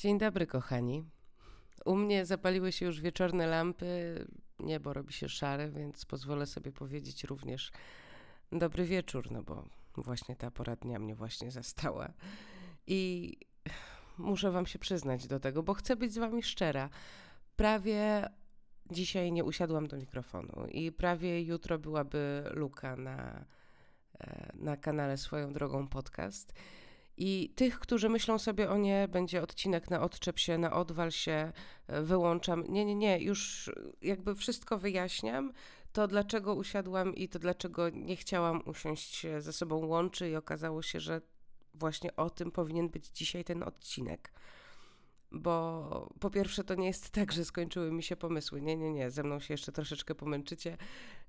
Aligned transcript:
Dzień 0.00 0.18
dobry, 0.18 0.46
kochani. 0.46 1.04
U 1.84 1.96
mnie 1.96 2.26
zapaliły 2.26 2.72
się 2.72 2.86
już 2.86 3.00
wieczorne 3.00 3.46
lampy, 3.46 4.24
niebo 4.58 4.92
robi 4.92 5.12
się 5.12 5.28
szare, 5.28 5.70
więc 5.70 6.04
pozwolę 6.04 6.46
sobie 6.46 6.72
powiedzieć 6.72 7.24
również 7.24 7.72
dobry 8.52 8.84
wieczór, 8.84 9.30
no 9.30 9.42
bo 9.42 9.64
właśnie 9.96 10.36
ta 10.36 10.50
pora 10.50 10.76
dnia 10.76 10.98
mnie 10.98 11.14
właśnie 11.14 11.50
zastała. 11.50 12.12
I 12.86 13.32
muszę 14.18 14.50
wam 14.50 14.66
się 14.66 14.78
przyznać 14.78 15.26
do 15.26 15.40
tego, 15.40 15.62
bo 15.62 15.74
chcę 15.74 15.96
być 15.96 16.12
z 16.12 16.18
wami 16.18 16.42
szczera. 16.42 16.90
Prawie 17.56 18.28
dzisiaj 18.90 19.32
nie 19.32 19.44
usiadłam 19.44 19.86
do 19.86 19.96
mikrofonu 19.96 20.66
i 20.70 20.92
prawie 20.92 21.42
jutro 21.42 21.78
byłaby 21.78 22.44
luka 22.50 22.96
na, 22.96 23.44
e, 24.20 24.52
na 24.54 24.76
kanale 24.76 25.16
Swoją 25.16 25.52
Drogą 25.52 25.88
Podcast. 25.88 26.54
I 27.22 27.52
tych, 27.56 27.78
którzy 27.78 28.08
myślą 28.08 28.38
sobie, 28.38 28.70
o 28.70 28.76
nie, 28.76 29.08
będzie 29.08 29.42
odcinek 29.42 29.90
na 29.90 30.00
odczep 30.00 30.38
się, 30.38 30.58
na 30.58 30.72
odwal 30.72 31.10
się, 31.10 31.52
e, 31.86 32.02
wyłączam. 32.02 32.64
Nie, 32.68 32.84
nie, 32.84 32.94
nie, 32.94 33.18
już 33.20 33.70
jakby 34.02 34.34
wszystko 34.34 34.78
wyjaśniam. 34.78 35.52
To 35.92 36.08
dlaczego 36.08 36.54
usiadłam 36.54 37.14
i 37.14 37.28
to 37.28 37.38
dlaczego 37.38 37.90
nie 37.90 38.16
chciałam 38.16 38.62
usiąść 38.66 39.26
ze 39.38 39.52
sobą 39.52 39.86
łączy 39.86 40.30
i 40.30 40.36
okazało 40.36 40.82
się, 40.82 41.00
że 41.00 41.20
właśnie 41.74 42.16
o 42.16 42.30
tym 42.30 42.50
powinien 42.50 42.88
być 42.88 43.08
dzisiaj 43.08 43.44
ten 43.44 43.62
odcinek 43.62 44.32
bo 45.32 46.08
po 46.20 46.30
pierwsze 46.30 46.64
to 46.64 46.74
nie 46.74 46.86
jest 46.86 47.10
tak, 47.20 47.32
że 47.32 47.44
skończyły 47.44 47.92
mi 47.92 48.02
się 48.02 48.16
pomysły. 48.16 48.62
Nie, 48.62 48.76
nie, 48.76 48.92
nie, 48.92 49.10
ze 49.10 49.22
mną 49.22 49.40
się 49.40 49.54
jeszcze 49.54 49.72
troszeczkę 49.72 50.14
pomęczycie, 50.14 50.76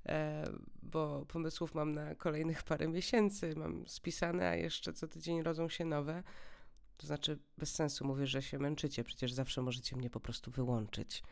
e, 0.06 0.52
bo 0.84 1.26
pomysłów 1.26 1.76
mam 1.76 1.92
na 1.94 2.16
kolejnych 2.16 2.64
parę 2.64 2.88
miesięcy, 2.88 3.54
mam 3.56 3.88
spisane, 3.88 4.50
a 4.50 4.56
jeszcze 4.56 4.94
co 4.94 5.08
tydzień 5.08 5.44
rodzą 5.44 5.70
się 5.70 5.86
nowe. 5.86 6.24
To 6.98 7.08
znaczy, 7.08 7.40
bez 7.58 7.76
sensu 7.76 8.06
mówię, 8.06 8.28
że 8.28 8.42
się 8.42 8.60
męczycie, 8.60 9.04
przecież 9.04 9.34
zawsze 9.34 9.62
możecie 9.62 9.96
mnie 9.96 10.10
po 10.10 10.20
prostu 10.20 10.52
wyłączyć. 10.52 11.24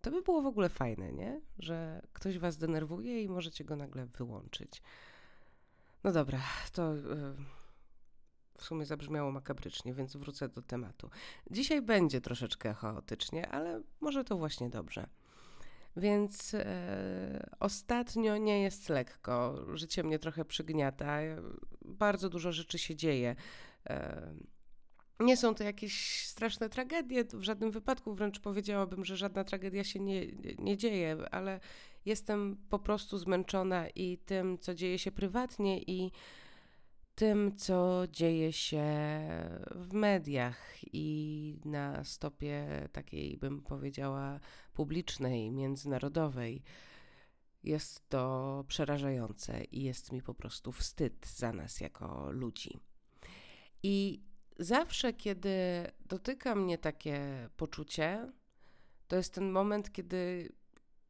To 0.00 0.10
by 0.10 0.22
było 0.22 0.42
w 0.42 0.46
ogóle 0.46 0.68
fajne, 0.68 1.12
nie? 1.12 1.40
Że 1.58 2.02
ktoś 2.12 2.38
was 2.38 2.56
denerwuje 2.56 3.22
i 3.22 3.28
możecie 3.28 3.64
go 3.64 3.76
nagle 3.76 4.06
wyłączyć. 4.06 4.82
No 6.04 6.12
dobra, 6.12 6.40
to. 6.72 6.94
W 8.62 8.64
sumie 8.64 8.86
zabrzmiało 8.86 9.32
makabrycznie, 9.32 9.94
więc 9.94 10.16
wrócę 10.16 10.48
do 10.48 10.62
tematu. 10.62 11.10
Dzisiaj 11.50 11.82
będzie 11.82 12.20
troszeczkę 12.20 12.74
chaotycznie, 12.74 13.48
ale 13.48 13.82
może 14.00 14.24
to 14.24 14.36
właśnie 14.36 14.70
dobrze. 14.70 15.06
Więc 15.96 16.54
e, 16.54 17.50
ostatnio 17.60 18.36
nie 18.36 18.62
jest 18.62 18.88
lekko. 18.88 19.64
Życie 19.74 20.02
mnie 20.02 20.18
trochę 20.18 20.44
przygniata. 20.44 21.18
Bardzo 21.84 22.28
dużo 22.28 22.52
rzeczy 22.52 22.78
się 22.78 22.96
dzieje. 22.96 23.36
E, 23.88 24.34
nie 25.20 25.36
są 25.36 25.54
to 25.54 25.64
jakieś 25.64 26.26
straszne 26.26 26.68
tragedie, 26.68 27.24
w 27.24 27.42
żadnym 27.42 27.70
wypadku 27.70 28.14
wręcz 28.14 28.40
powiedziałabym, 28.40 29.04
że 29.04 29.16
żadna 29.16 29.44
tragedia 29.44 29.84
się 29.84 30.00
nie, 30.00 30.26
nie 30.58 30.76
dzieje, 30.76 31.16
ale 31.30 31.60
jestem 32.04 32.56
po 32.70 32.78
prostu 32.78 33.18
zmęczona 33.18 33.88
i 33.88 34.18
tym, 34.18 34.58
co 34.58 34.74
dzieje 34.74 34.98
się 34.98 35.12
prywatnie, 35.12 35.82
i 35.82 36.12
tym, 37.14 37.56
co 37.56 38.02
dzieje 38.10 38.52
się 38.52 38.84
w 39.70 39.92
mediach 39.92 40.76
i 40.92 41.60
na 41.64 42.04
stopie 42.04 42.88
takiej, 42.92 43.36
bym 43.36 43.62
powiedziała, 43.62 44.40
publicznej, 44.72 45.50
międzynarodowej. 45.50 46.62
Jest 47.62 48.08
to 48.08 48.64
przerażające 48.68 49.64
i 49.64 49.82
jest 49.82 50.12
mi 50.12 50.22
po 50.22 50.34
prostu 50.34 50.72
wstyd 50.72 51.26
za 51.26 51.52
nas 51.52 51.80
jako 51.80 52.30
ludzi. 52.30 52.78
I 53.82 54.22
zawsze, 54.58 55.12
kiedy 55.12 55.50
dotyka 56.06 56.54
mnie 56.54 56.78
takie 56.78 57.48
poczucie, 57.56 58.32
to 59.08 59.16
jest 59.16 59.34
ten 59.34 59.50
moment, 59.50 59.92
kiedy 59.92 60.52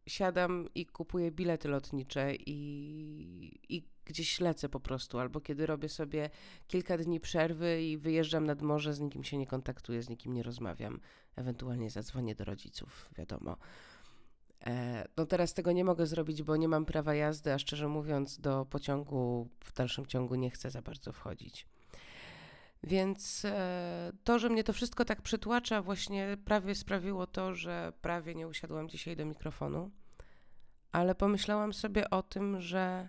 siadam 0.07 0.69
i 0.75 0.87
kupuję 0.87 1.31
bilety 1.31 1.69
lotnicze 1.69 2.35
i, 2.35 3.61
i 3.69 3.92
gdzieś 4.05 4.41
lecę 4.41 4.69
po 4.69 4.81
prostu, 4.81 5.19
albo 5.19 5.41
kiedy 5.41 5.67
robię 5.67 5.89
sobie 5.89 6.31
kilka 6.69 6.99
dni 6.99 7.21
przerwy 7.21 7.83
i 7.83 7.99
wyjeżdżam 7.99 8.47
nad 8.47 8.63
morze, 8.63 8.95
z 8.95 9.01
nikim 9.01 9.25
się 9.25 9.39
nie 9.39 9.47
kontaktuję, 9.47 10.03
z 10.03 10.09
nikim 10.09 10.33
nie 10.33 10.43
rozmawiam, 10.43 11.01
ewentualnie 11.37 11.91
zadzwonię 11.91 12.35
do 12.35 12.45
rodziców, 12.45 13.11
wiadomo. 13.17 13.57
E, 14.67 15.09
no 15.17 15.27
teraz 15.27 15.55
tego 15.55 15.73
nie 15.73 15.85
mogę 15.85 16.07
zrobić, 16.07 16.43
bo 16.43 16.57
nie 16.57 16.69
mam 16.69 16.85
prawa 16.85 17.15
jazdy, 17.15 17.53
a 17.53 17.59
szczerze 17.59 17.89
mówiąc, 17.89 18.41
do 18.41 18.67
pociągu 18.71 19.49
w 19.61 19.73
dalszym 19.73 20.07
ciągu 20.07 20.35
nie 20.35 20.51
chcę 20.51 20.71
za 20.71 20.83
bardzo 20.83 21.13
wchodzić. 21.13 21.67
Więc 22.85 23.45
e, 23.45 24.13
to, 24.25 24.39
że 24.39 24.49
mnie 24.49 24.65
to 24.65 24.73
wszystko 24.73 25.05
tak 25.05 25.23
przytłacza, 25.23 25.83
właśnie 25.83 26.37
prawie 26.45 26.75
sprawiło 26.75 27.27
to, 27.27 27.55
że 27.55 27.93
prawie 28.01 28.35
nie 28.35 28.49
usiadłam 28.49 28.89
dzisiaj 28.89 29.17
do 29.17 29.27
mikrofonu, 29.27 29.91
ale 30.93 31.15
pomyślałam 31.15 31.73
sobie 31.73 32.11
o 32.11 32.23
tym, 32.23 32.61
że 32.61 33.09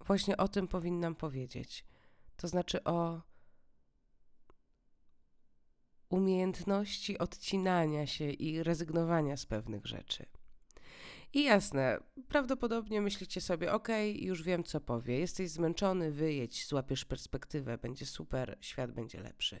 właśnie 0.00 0.36
o 0.36 0.48
tym 0.48 0.68
powinnam 0.68 1.14
powiedzieć. 1.14 1.84
To 2.36 2.48
znaczy 2.48 2.84
o 2.84 3.22
umiejętności 6.08 7.18
odcinania 7.18 8.06
się 8.06 8.30
i 8.30 8.62
rezygnowania 8.62 9.36
z 9.36 9.46
pewnych 9.46 9.86
rzeczy. 9.86 10.26
I 11.32 11.44
jasne, 11.44 11.98
prawdopodobnie 12.28 13.00
myślicie 13.00 13.40
sobie, 13.40 13.72
ok, 13.72 13.88
już 14.14 14.42
wiem 14.42 14.64
co 14.64 14.80
powie, 14.80 15.18
jesteś 15.18 15.50
zmęczony, 15.50 16.12
wyjedź, 16.12 16.66
złapiesz 16.66 17.04
perspektywę, 17.04 17.78
będzie 17.78 18.06
super, 18.06 18.58
świat 18.60 18.92
będzie 18.92 19.20
lepszy. 19.20 19.60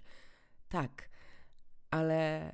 Tak, 0.68 1.08
ale 1.90 2.52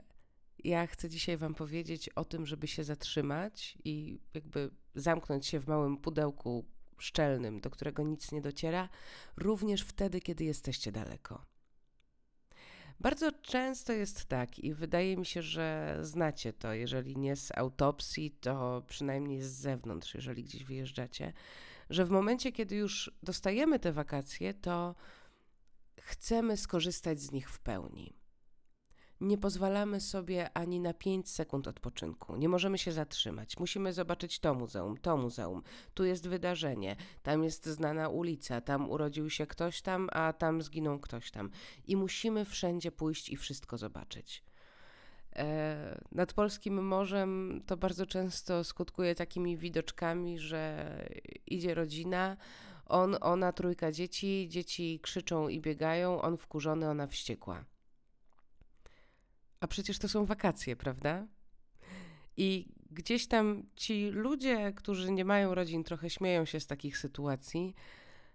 ja 0.64 0.86
chcę 0.86 1.08
dzisiaj 1.08 1.36
Wam 1.36 1.54
powiedzieć 1.54 2.08
o 2.08 2.24
tym, 2.24 2.46
żeby 2.46 2.66
się 2.66 2.84
zatrzymać 2.84 3.78
i 3.84 4.20
jakby 4.34 4.70
zamknąć 4.94 5.46
się 5.46 5.60
w 5.60 5.68
małym 5.68 5.96
pudełku 5.96 6.66
szczelnym, 7.00 7.60
do 7.60 7.70
którego 7.70 8.02
nic 8.02 8.32
nie 8.32 8.40
dociera, 8.40 8.88
również 9.36 9.82
wtedy, 9.82 10.20
kiedy 10.20 10.44
jesteście 10.44 10.92
daleko. 10.92 11.44
Bardzo 13.00 13.32
często 13.32 13.92
jest 13.92 14.24
tak, 14.24 14.58
i 14.58 14.74
wydaje 14.74 15.16
mi 15.16 15.26
się, 15.26 15.42
że 15.42 15.98
znacie 16.02 16.52
to, 16.52 16.72
jeżeli 16.72 17.16
nie 17.16 17.36
z 17.36 17.52
autopsji, 17.58 18.30
to 18.30 18.82
przynajmniej 18.86 19.42
z 19.42 19.50
zewnątrz, 19.50 20.14
jeżeli 20.14 20.44
gdzieś 20.44 20.64
wyjeżdżacie, 20.64 21.32
że 21.90 22.04
w 22.04 22.10
momencie, 22.10 22.52
kiedy 22.52 22.76
już 22.76 23.10
dostajemy 23.22 23.78
te 23.78 23.92
wakacje, 23.92 24.54
to 24.54 24.94
chcemy 26.00 26.56
skorzystać 26.56 27.20
z 27.20 27.32
nich 27.32 27.50
w 27.50 27.60
pełni 27.60 28.19
nie 29.20 29.38
pozwalamy 29.38 30.00
sobie 30.00 30.50
ani 30.56 30.80
na 30.80 30.94
5 30.94 31.30
sekund 31.30 31.68
odpoczynku. 31.68 32.36
Nie 32.36 32.48
możemy 32.48 32.78
się 32.78 32.92
zatrzymać. 32.92 33.58
Musimy 33.58 33.92
zobaczyć 33.92 34.38
to 34.38 34.54
muzeum, 34.54 34.96
to 34.96 35.16
muzeum. 35.16 35.62
Tu 35.94 36.04
jest 36.04 36.28
wydarzenie, 36.28 36.96
tam 37.22 37.44
jest 37.44 37.66
znana 37.66 38.08
ulica, 38.08 38.60
tam 38.60 38.90
urodził 38.90 39.30
się 39.30 39.46
ktoś 39.46 39.82
tam, 39.82 40.08
a 40.12 40.32
tam 40.32 40.62
zginął 40.62 40.98
ktoś 40.98 41.30
tam. 41.30 41.50
I 41.86 41.96
musimy 41.96 42.44
wszędzie 42.44 42.92
pójść 42.92 43.28
i 43.28 43.36
wszystko 43.36 43.78
zobaczyć. 43.78 44.44
E, 45.36 46.00
nad 46.12 46.32
polskim 46.32 46.86
morzem 46.86 47.62
to 47.66 47.76
bardzo 47.76 48.06
często 48.06 48.64
skutkuje 48.64 49.14
takimi 49.14 49.56
widoczkami, 49.56 50.38
że 50.38 50.94
idzie 51.46 51.74
rodzina, 51.74 52.36
on, 52.86 53.16
ona, 53.20 53.52
trójka 53.52 53.92
dzieci, 53.92 54.46
dzieci 54.50 55.00
krzyczą 55.02 55.48
i 55.48 55.60
biegają, 55.60 56.22
on 56.22 56.36
wkurzony, 56.36 56.88
ona 56.88 57.06
wściekła. 57.06 57.64
A 59.60 59.66
przecież 59.66 59.98
to 59.98 60.08
są 60.08 60.24
wakacje, 60.24 60.76
prawda? 60.76 61.26
I 62.36 62.68
gdzieś 62.90 63.26
tam 63.26 63.62
ci 63.76 64.10
ludzie, 64.10 64.72
którzy 64.72 65.12
nie 65.12 65.24
mają 65.24 65.54
rodzin, 65.54 65.84
trochę 65.84 66.10
śmieją 66.10 66.44
się 66.44 66.60
z 66.60 66.66
takich 66.66 66.98
sytuacji. 66.98 67.74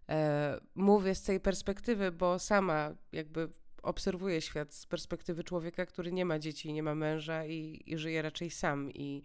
E, 0.10 0.60
mówię 0.76 1.16
z 1.16 1.24
tej 1.24 1.40
perspektywy, 1.40 2.12
bo 2.12 2.40
sama 2.40 2.96
jakby 3.12 3.50
obserwuję 3.82 4.42
świat 4.42 4.74
z 4.74 4.86
perspektywy 4.86 5.44
człowieka, 5.44 5.86
który 5.86 6.12
nie 6.12 6.26
ma 6.26 6.40
dzieci, 6.40 6.74
nie 6.74 6.84
ma 6.84 6.96
męża 6.96 7.46
i, 7.46 7.84
i 7.86 7.98
żyje 7.98 8.22
raczej 8.22 8.50
sam 8.50 8.92
i 8.92 9.24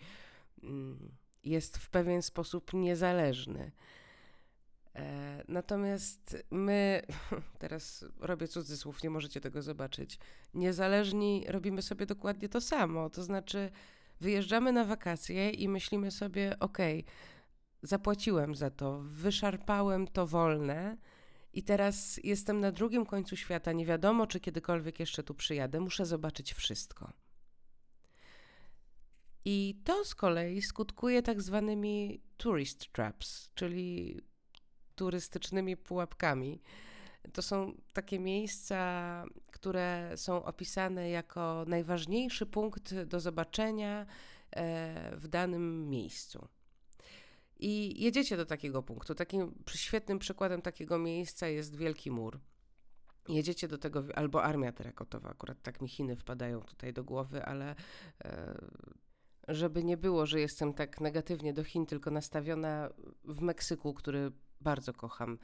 mm, 0.62 1.10
jest 1.44 1.78
w 1.78 1.90
pewien 1.90 2.22
sposób 2.22 2.72
niezależny. 2.72 3.72
E, 4.94 5.44
natomiast 5.48 6.44
my, 6.50 7.02
teraz 7.58 8.04
robię 8.20 8.48
cudzysłów, 8.48 9.02
nie 9.02 9.10
możecie 9.10 9.40
tego 9.40 9.62
zobaczyć, 9.62 10.18
niezależni 10.54 11.44
robimy 11.48 11.82
sobie 11.82 12.06
dokładnie 12.06 12.48
to 12.48 12.60
samo. 12.60 13.10
To 13.10 13.22
znaczy, 13.22 13.70
wyjeżdżamy 14.20 14.72
na 14.72 14.84
wakacje 14.84 15.50
i 15.50 15.68
myślimy 15.68 16.10
sobie, 16.10 16.56
ok, 16.60 16.78
zapłaciłem 17.82 18.54
za 18.54 18.70
to, 18.70 19.00
wyszarpałem 19.02 20.06
to 20.06 20.26
wolne. 20.26 20.96
I 21.52 21.62
teraz 21.62 22.20
jestem 22.24 22.60
na 22.60 22.72
drugim 22.72 23.06
końcu 23.06 23.36
świata, 23.36 23.72
nie 23.72 23.86
wiadomo, 23.86 24.26
czy 24.26 24.40
kiedykolwiek 24.40 25.00
jeszcze 25.00 25.22
tu 25.22 25.34
przyjadę, 25.34 25.80
muszę 25.80 26.06
zobaczyć 26.06 26.54
wszystko. 26.54 27.12
I 29.44 29.80
to 29.84 30.04
z 30.04 30.14
kolei 30.14 30.62
skutkuje 30.62 31.22
tak 31.22 31.42
zwanymi 31.42 32.22
tourist 32.36 32.92
traps, 32.92 33.50
czyli 33.54 34.20
turystycznymi 35.00 35.76
pułapkami. 35.76 36.60
to 37.32 37.42
są 37.42 37.72
takie 37.92 38.18
miejsca, 38.18 39.24
które 39.50 40.12
są 40.16 40.44
opisane 40.44 41.10
jako 41.10 41.64
najważniejszy 41.68 42.46
punkt 42.46 42.94
do 43.02 43.20
zobaczenia 43.20 44.06
e, 44.50 45.16
w 45.16 45.28
danym 45.28 45.90
miejscu. 45.90 46.48
I 47.58 48.02
jedziecie 48.04 48.36
do 48.36 48.46
takiego 48.46 48.82
punktu. 48.82 49.14
Takim 49.14 49.54
świetnym 49.74 50.18
przykładem 50.18 50.62
takiego 50.62 50.98
miejsca 50.98 51.48
jest 51.48 51.76
Wielki 51.76 52.10
Mur. 52.10 52.40
Jedziecie 53.28 53.68
do 53.68 53.78
tego, 53.78 54.04
albo 54.14 54.42
Armia 54.42 54.72
Terakotowa, 54.72 55.30
akurat 55.30 55.62
tak 55.62 55.80
mi 55.80 55.88
Chiny 55.88 56.16
wpadają 56.16 56.60
tutaj 56.60 56.92
do 56.92 57.04
głowy, 57.04 57.44
ale 57.44 57.74
e, 58.24 58.54
żeby 59.48 59.84
nie 59.84 59.96
było, 59.96 60.26
że 60.26 60.40
jestem 60.40 60.74
tak 60.74 61.00
negatywnie 61.00 61.52
do 61.52 61.64
Chin, 61.64 61.86
tylko 61.86 62.10
nastawiona 62.10 62.90
w 63.24 63.40
Meksyku, 63.40 63.94
który 63.94 64.32
bardzo 64.60 64.92
kocham. 64.92 65.38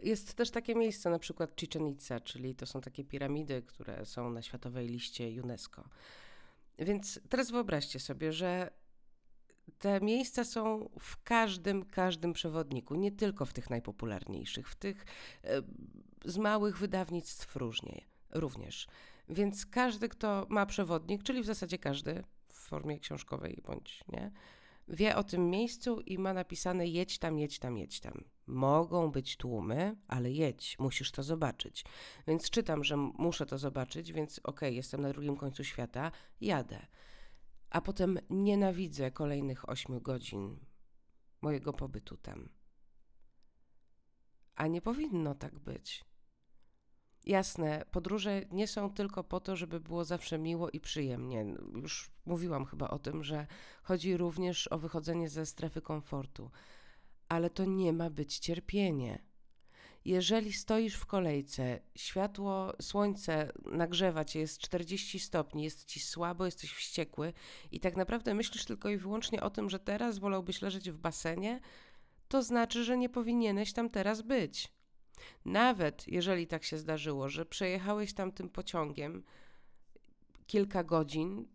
Jest 0.00 0.34
też 0.34 0.50
takie 0.50 0.74
miejsce, 0.74 1.10
na 1.10 1.18
przykład 1.18 1.60
Chichen 1.60 1.86
Itza, 1.86 2.20
czyli 2.20 2.54
to 2.54 2.66
są 2.66 2.80
takie 2.80 3.04
piramidy, 3.04 3.62
które 3.62 4.06
są 4.06 4.30
na 4.30 4.42
światowej 4.42 4.88
liście 4.88 5.42
UNESCO. 5.42 5.88
Więc 6.78 7.20
teraz 7.28 7.50
wyobraźcie 7.50 8.00
sobie, 8.00 8.32
że 8.32 8.70
te 9.78 10.00
miejsca 10.00 10.44
są 10.44 10.88
w 11.00 11.22
każdym, 11.22 11.84
każdym 11.84 12.32
przewodniku, 12.32 12.94
nie 12.94 13.12
tylko 13.12 13.46
w 13.46 13.52
tych 13.52 13.70
najpopularniejszych, 13.70 14.68
w 14.68 14.74
tych 14.74 15.04
e, 15.44 15.62
z 16.24 16.38
małych 16.38 16.78
wydawnictw 16.78 17.56
różnie, 17.56 18.00
również. 18.30 18.86
Więc 19.28 19.66
każdy, 19.66 20.08
kto 20.08 20.46
ma 20.48 20.66
przewodnik, 20.66 21.22
czyli 21.22 21.42
w 21.42 21.46
zasadzie 21.46 21.78
każdy 21.78 22.24
w 22.48 22.54
formie 22.54 22.98
książkowej 22.98 23.62
bądź 23.66 24.04
nie, 24.08 24.32
wie 24.88 25.16
o 25.16 25.24
tym 25.24 25.50
miejscu 25.50 26.00
i 26.00 26.18
ma 26.18 26.32
napisane 26.32 26.86
jedź 26.86 27.18
tam, 27.18 27.38
jedź 27.38 27.58
tam, 27.58 27.78
jedź 27.78 28.00
tam. 28.00 28.24
Mogą 28.52 29.10
być 29.10 29.36
tłumy, 29.36 29.96
ale 30.08 30.30
jedź, 30.30 30.78
musisz 30.78 31.12
to 31.12 31.22
zobaczyć. 31.22 31.84
Więc 32.26 32.50
czytam, 32.50 32.84
że 32.84 32.96
muszę 32.96 33.46
to 33.46 33.58
zobaczyć, 33.58 34.12
więc 34.12 34.38
okej, 34.38 34.68
okay, 34.68 34.72
jestem 34.72 35.00
na 35.00 35.08
drugim 35.08 35.36
końcu 35.36 35.64
świata, 35.64 36.12
jadę 36.40 36.86
a 37.72 37.80
potem 37.80 38.18
nienawidzę 38.30 39.10
kolejnych 39.10 39.68
ośmiu 39.68 40.00
godzin 40.00 40.58
mojego 41.42 41.72
pobytu 41.72 42.16
tam. 42.16 42.48
A 44.54 44.66
nie 44.66 44.82
powinno 44.82 45.34
tak 45.34 45.58
być. 45.58 46.04
Jasne, 47.24 47.84
podróże 47.90 48.42
nie 48.50 48.68
są 48.68 48.90
tylko 48.90 49.24
po 49.24 49.40
to, 49.40 49.56
żeby 49.56 49.80
było 49.80 50.04
zawsze 50.04 50.38
miło 50.38 50.70
i 50.70 50.80
przyjemnie. 50.80 51.54
Już 51.74 52.10
mówiłam 52.26 52.64
chyba 52.64 52.88
o 52.88 52.98
tym, 52.98 53.24
że 53.24 53.46
chodzi 53.82 54.16
również 54.16 54.72
o 54.72 54.78
wychodzenie 54.78 55.28
ze 55.28 55.46
strefy 55.46 55.80
komfortu, 55.80 56.50
ale 57.32 57.50
to 57.50 57.64
nie 57.64 57.92
ma 57.92 58.10
być 58.10 58.38
cierpienie. 58.38 59.18
Jeżeli 60.04 60.52
stoisz 60.52 60.94
w 60.94 61.06
kolejce, 61.06 61.80
światło, 61.96 62.72
słońce 62.80 63.52
nagrzewa 63.72 64.24
cię, 64.24 64.40
jest 64.40 64.58
40 64.58 65.18
stopni, 65.18 65.64
jest 65.64 65.84
ci 65.84 66.00
słabo, 66.00 66.46
jesteś 66.46 66.72
wściekły 66.72 67.32
i 67.70 67.80
tak 67.80 67.96
naprawdę 67.96 68.34
myślisz 68.34 68.64
tylko 68.64 68.88
i 68.88 68.96
wyłącznie 68.96 69.42
o 69.42 69.50
tym, 69.50 69.70
że 69.70 69.78
teraz 69.78 70.18
wolałbyś 70.18 70.62
leżeć 70.62 70.90
w 70.90 70.98
basenie, 70.98 71.60
to 72.28 72.42
znaczy, 72.42 72.84
że 72.84 72.98
nie 72.98 73.08
powinieneś 73.08 73.72
tam 73.72 73.90
teraz 73.90 74.22
być. 74.22 74.68
Nawet 75.44 76.08
jeżeli 76.08 76.46
tak 76.46 76.64
się 76.64 76.78
zdarzyło, 76.78 77.28
że 77.28 77.46
przejechałeś 77.46 78.14
tam 78.14 78.32
tym 78.32 78.48
pociągiem 78.48 79.22
kilka 80.46 80.84
godzin, 80.84 81.48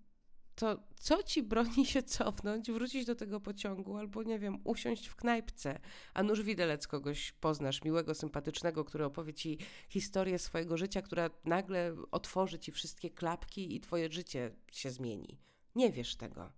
to 0.57 0.83
co 0.95 1.24
ci 1.24 1.44
broni 1.44 1.86
się 1.86 2.04
cofnąć, 2.04 2.71
wrócić 2.71 3.06
do 3.06 3.15
tego 3.15 3.39
pociągu 3.39 3.98
albo, 3.98 4.24
nie 4.24 4.39
wiem, 4.39 4.62
usiąść 4.63 5.07
w 5.07 5.15
knajpce, 5.15 5.80
a 6.13 6.24
nuż 6.24 6.42
widelec 6.42 6.88
kogoś 6.88 7.31
poznasz, 7.31 7.83
miłego, 7.83 8.15
sympatycznego, 8.15 8.86
który 8.86 9.06
opowie 9.06 9.33
ci 9.33 9.57
historię 9.89 10.39
swojego 10.39 10.77
życia, 10.77 11.01
która 11.01 11.30
nagle 11.45 11.95
otworzy 12.12 12.59
ci 12.59 12.71
wszystkie 12.71 13.09
klapki 13.09 13.75
i 13.75 13.80
twoje 13.80 14.12
życie 14.12 14.56
się 14.71 14.92
zmieni. 14.92 15.39
Nie 15.75 15.92
wiesz 15.92 16.15
tego. 16.15 16.51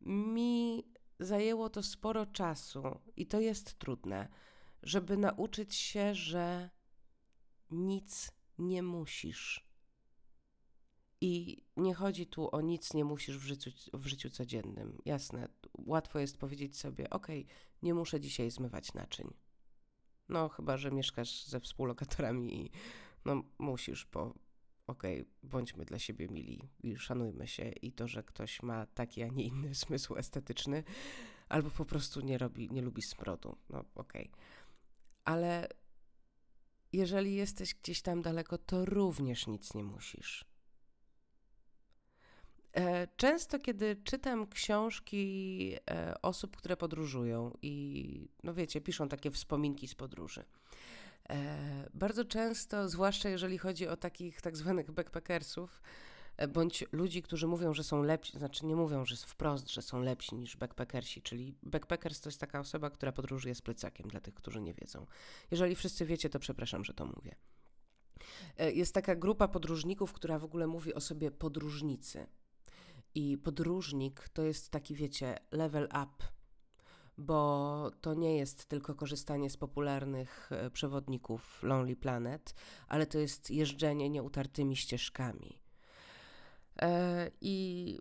Mi 0.00 0.84
zajęło 1.18 1.70
to 1.70 1.82
sporo 1.82 2.26
czasu 2.26 2.82
i 3.16 3.26
to 3.26 3.40
jest 3.40 3.78
trudne, 3.78 4.28
żeby 4.82 5.16
nauczyć 5.16 5.74
się, 5.74 6.14
że 6.14 6.70
nic 7.70 8.30
nie 8.58 8.82
musisz 8.82 9.73
i 11.24 11.62
nie 11.76 11.94
chodzi 11.94 12.26
tu 12.26 12.48
o 12.56 12.60
nic, 12.60 12.94
nie 12.94 13.04
musisz 13.04 13.38
w 13.38 13.42
życiu, 13.42 13.70
w 13.92 14.06
życiu 14.06 14.30
codziennym. 14.30 14.98
Jasne, 15.04 15.48
łatwo 15.78 16.18
jest 16.18 16.38
powiedzieć 16.38 16.78
sobie, 16.78 17.10
ok, 17.10 17.26
nie 17.82 17.94
muszę 17.94 18.20
dzisiaj 18.20 18.50
zmywać 18.50 18.94
naczyń. 18.94 19.34
No, 20.28 20.48
chyba, 20.48 20.76
że 20.76 20.90
mieszkasz 20.90 21.44
ze 21.44 21.60
współlokatorami 21.60 22.60
i 22.60 22.70
no 23.24 23.42
musisz, 23.58 24.06
bo 24.12 24.34
okej, 24.86 25.24
bądźmy 25.42 25.84
dla 25.84 25.98
siebie 25.98 26.28
mili 26.28 26.68
i 26.82 26.96
szanujmy 26.96 27.46
się 27.48 27.68
i 27.68 27.92
to, 27.92 28.08
że 28.08 28.22
ktoś 28.22 28.62
ma 28.62 28.86
taki, 28.86 29.22
a 29.22 29.28
nie 29.28 29.44
inny 29.44 29.74
zmysł 29.84 30.16
estetyczny, 30.16 30.84
albo 31.48 31.70
po 31.70 31.84
prostu 31.84 32.20
nie, 32.20 32.38
robi, 32.38 32.68
nie 32.70 32.82
lubi 32.82 33.02
smrodu, 33.02 33.56
no 33.70 33.84
okej. 33.94 34.30
Ale 35.24 35.68
jeżeli 36.92 37.34
jesteś 37.34 37.74
gdzieś 37.74 38.02
tam 38.02 38.22
daleko, 38.22 38.58
to 38.58 38.84
również 38.84 39.46
nic 39.46 39.74
nie 39.74 39.84
musisz. 39.84 40.53
E, 42.74 43.08
często, 43.16 43.58
kiedy 43.58 43.96
czytam 44.04 44.46
książki 44.46 45.74
e, 45.90 46.22
osób, 46.22 46.56
które 46.56 46.76
podróżują 46.76 47.56
i, 47.62 48.28
no 48.42 48.54
wiecie, 48.54 48.80
piszą 48.80 49.08
takie 49.08 49.30
wspominki 49.30 49.88
z 49.88 49.94
podróży. 49.94 50.44
E, 51.30 51.90
bardzo 51.94 52.24
często, 52.24 52.88
zwłaszcza 52.88 53.28
jeżeli 53.28 53.58
chodzi 53.58 53.88
o 53.88 53.96
takich 53.96 54.40
tak 54.40 54.56
zwanych 54.56 54.90
backpackersów, 54.90 55.82
bądź 56.48 56.84
ludzi, 56.92 57.22
którzy 57.22 57.46
mówią, 57.46 57.74
że 57.74 57.84
są 57.84 58.02
lepsi, 58.02 58.38
znaczy 58.38 58.66
nie 58.66 58.76
mówią, 58.76 59.04
że 59.04 59.16
wprost, 59.16 59.70
że 59.70 59.82
są 59.82 60.00
lepsi 60.00 60.34
niż 60.34 60.56
backpackersi, 60.56 61.22
czyli 61.22 61.54
backpackers 61.62 62.20
to 62.20 62.28
jest 62.28 62.40
taka 62.40 62.60
osoba, 62.60 62.90
która 62.90 63.12
podróżuje 63.12 63.54
z 63.54 63.62
plecakiem, 63.62 64.08
dla 64.08 64.20
tych, 64.20 64.34
którzy 64.34 64.60
nie 64.60 64.74
wiedzą. 64.74 65.06
Jeżeli 65.50 65.74
wszyscy 65.74 66.06
wiecie, 66.06 66.30
to 66.30 66.38
przepraszam, 66.38 66.84
że 66.84 66.94
to 66.94 67.06
mówię. 67.06 67.34
Jest 68.74 68.94
taka 68.94 69.14
grupa 69.14 69.48
podróżników, 69.48 70.12
która 70.12 70.38
w 70.38 70.44
ogóle 70.44 70.66
mówi 70.66 70.94
o 70.94 71.00
sobie 71.00 71.30
podróżnicy. 71.30 72.26
I 73.14 73.38
podróżnik 73.38 74.28
to 74.28 74.42
jest 74.42 74.70
taki, 74.70 74.94
wiecie, 74.94 75.38
level 75.50 75.84
up, 75.84 76.24
bo 77.18 77.90
to 78.00 78.14
nie 78.14 78.36
jest 78.36 78.66
tylko 78.66 78.94
korzystanie 78.94 79.50
z 79.50 79.56
popularnych 79.56 80.50
e, 80.52 80.70
przewodników 80.70 81.62
Lonely 81.62 81.96
Planet, 81.96 82.54
ale 82.88 83.06
to 83.06 83.18
jest 83.18 83.50
jeżdżenie 83.50 84.10
nieutartymi 84.10 84.76
ścieżkami. 84.76 85.58
E, 86.82 87.30
I 87.40 87.98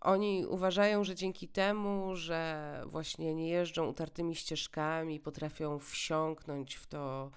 oni 0.00 0.46
uważają, 0.46 1.04
że 1.04 1.14
dzięki 1.14 1.48
temu, 1.48 2.16
że 2.16 2.82
właśnie 2.86 3.34
nie 3.34 3.48
jeżdżą 3.48 3.86
utartymi 3.86 4.36
ścieżkami, 4.36 5.20
potrafią 5.20 5.78
wsiąknąć 5.78 6.74
w 6.74 6.86
to 6.86 7.30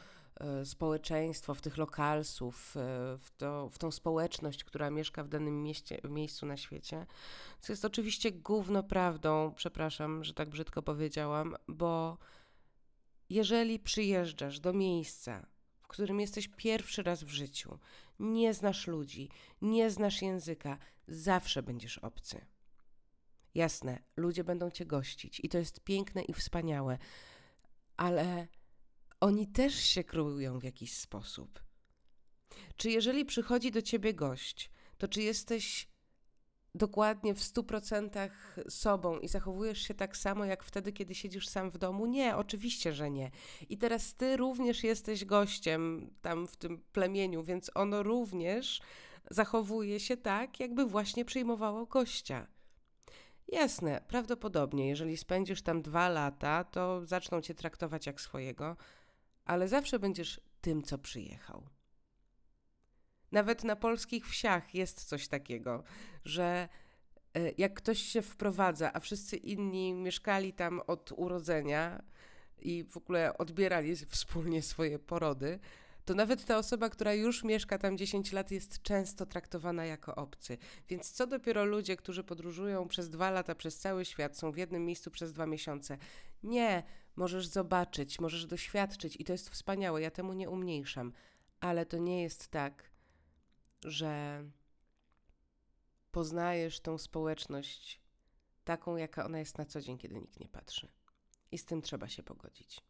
społeczeństwo, 0.64 1.54
w 1.54 1.62
tych 1.62 1.78
lokalsów, 1.78 2.78
e, 2.78 2.80
w, 3.18 3.32
to, 3.38 3.70
w 3.70 3.78
tą 3.78 3.92
społeczność, 3.92 4.64
która 4.64 4.90
mieszka 4.90 5.24
w 5.24 5.28
danym 5.28 5.64
mieście, 5.64 6.02
miejscu 6.10 6.46
na 6.46 6.58
świecie, 6.58 7.06
co 7.60 7.74
jest 7.74 7.86
oczywiście 7.86 8.32
gówno 8.32 8.84
prawdą, 8.84 9.54
przepraszam, 9.56 10.24
że 10.24 10.34
tak 10.34 10.50
brzydko 10.50 10.82
powiedziałam, 10.82 11.56
bo 11.68 12.18
jeżeli 13.30 13.80
przyjeżdżasz 13.80 14.60
do 14.60 14.74
miejsca, 14.74 15.46
w 15.82 15.88
którym 15.88 16.20
jesteś 16.20 16.48
pierwszy 16.48 17.04
raz 17.04 17.24
w 17.24 17.30
życiu, 17.30 17.80
nie 18.20 18.54
znasz 18.54 18.88
ludzi, 18.88 19.30
nie 19.62 19.90
znasz 19.90 20.22
języka, 20.22 20.78
zawsze 21.08 21.64
będziesz 21.64 21.98
obcy. 21.98 22.46
Jasne, 23.56 24.00
ludzie 24.18 24.44
będą 24.44 24.72
cię 24.72 24.86
gościć 24.86 25.40
i 25.44 25.50
to 25.50 25.58
jest 25.58 25.80
piękne 25.80 26.24
i 26.24 26.34
wspaniałe, 26.34 26.98
ale 27.98 28.48
oni 29.26 29.48
też 29.48 29.76
się 29.76 30.04
kreują 30.04 30.60
w 30.60 30.64
jakiś 30.64 30.94
sposób. 30.94 31.64
Czy 32.76 32.90
jeżeli 32.90 33.26
przychodzi 33.26 33.72
do 33.72 33.82
ciebie 33.82 34.14
gość, 34.14 34.72
to 34.98 35.08
czy 35.08 35.22
jesteś 35.22 35.88
dokładnie 36.76 37.34
w 37.34 37.44
stu 37.44 37.64
procentach 37.64 38.56
sobą 38.70 39.20
i 39.20 39.28
zachowujesz 39.28 39.82
się 39.82 39.94
tak 39.94 40.18
samo 40.18 40.46
jak 40.46 40.64
wtedy, 40.64 40.94
kiedy 40.94 41.16
siedzisz 41.16 41.48
sam 41.48 41.70
w 41.70 41.78
domu? 41.78 42.06
Nie, 42.06 42.36
oczywiście, 42.36 42.94
że 42.94 43.12
nie. 43.12 43.32
I 43.70 43.78
teraz 43.78 44.16
ty 44.16 44.38
również 44.38 44.84
jesteś 44.84 45.26
gościem 45.26 46.14
tam 46.22 46.48
w 46.48 46.58
tym 46.58 46.82
plemieniu, 46.92 47.44
więc 47.44 47.72
ono 47.76 48.04
również 48.04 48.82
zachowuje 49.32 50.00
się 50.00 50.18
tak, 50.18 50.60
jakby 50.60 50.86
właśnie 50.86 51.26
przyjmowało 51.26 51.86
gościa. 51.86 52.48
Jasne, 53.48 54.02
prawdopodobnie, 54.08 54.88
jeżeli 54.88 55.18
spędzisz 55.18 55.62
tam 55.62 55.82
dwa 55.82 56.10
lata, 56.10 56.64
to 56.64 57.06
zaczną 57.06 57.42
cię 57.42 57.56
traktować 57.56 58.06
jak 58.06 58.22
swojego, 58.22 58.78
ale 59.46 59.68
zawsze 59.68 60.00
będziesz 60.00 60.42
tym, 60.62 60.84
co 60.84 60.98
przyjechał. 60.98 61.70
Nawet 63.32 63.64
na 63.64 63.76
polskich 63.76 64.28
wsiach 64.28 64.76
jest 64.76 65.04
coś 65.04 65.28
takiego, 65.28 65.84
że 66.26 66.70
e, 67.34 67.52
jak 67.58 67.74
ktoś 67.74 68.02
się 68.02 68.22
wprowadza, 68.22 68.94
a 68.94 69.00
wszyscy 69.00 69.38
inni 69.38 69.94
mieszkali 69.94 70.54
tam 70.54 70.82
od 70.88 71.12
urodzenia, 71.12 72.04
i 72.66 72.84
w 72.84 72.98
ogóle 72.98 73.38
odbierali 73.38 73.96
wspólnie 73.96 74.62
swoje 74.62 75.00
porody, 75.00 75.60
to 76.06 76.14
nawet 76.14 76.46
ta 76.46 76.58
osoba, 76.58 76.90
która 76.90 77.14
już 77.14 77.44
mieszka 77.44 77.78
tam 77.78 77.98
10 77.98 78.32
lat, 78.32 78.52
jest 78.52 78.82
często 78.82 79.26
traktowana 79.26 79.86
jako 79.86 80.16
obcy. 80.16 80.58
Więc 80.90 81.12
co 81.12 81.28
dopiero 81.28 81.66
ludzie, 81.66 81.98
którzy 81.98 82.24
podróżują 82.24 82.88
przez 82.88 83.10
dwa 83.10 83.32
lata 83.32 83.56
przez 83.56 83.80
cały 83.80 84.06
świat, 84.06 84.38
są 84.38 84.52
w 84.52 84.58
jednym 84.58 84.86
miejscu 84.86 85.12
przez 85.12 85.34
dwa 85.34 85.46
miesiące. 85.46 85.98
Nie, 86.44 86.84
możesz 87.16 87.48
zobaczyć, 87.48 88.20
możesz 88.20 88.46
doświadczyć 88.46 89.16
i 89.20 89.24
to 89.24 89.32
jest 89.32 89.50
wspaniałe, 89.50 90.02
ja 90.02 90.12
temu 90.12 90.34
nie 90.34 90.50
umniejszam, 90.50 91.14
ale 91.60 91.86
to 91.86 91.98
nie 91.98 92.22
jest 92.24 92.48
tak, 92.48 92.92
że 93.84 94.44
poznajesz 96.12 96.80
tą 96.80 96.98
społeczność 96.98 98.02
taką, 98.64 98.98
jaka 98.98 99.26
ona 99.26 99.40
jest 99.40 99.58
na 99.58 99.66
co 99.66 99.82
dzień, 99.82 99.98
kiedy 99.98 100.16
nikt 100.16 100.40
nie 100.40 100.48
patrzy. 100.48 100.88
I 101.52 101.58
z 101.58 101.66
tym 101.66 101.82
trzeba 101.82 102.08
się 102.08 102.24
pogodzić. 102.24 102.82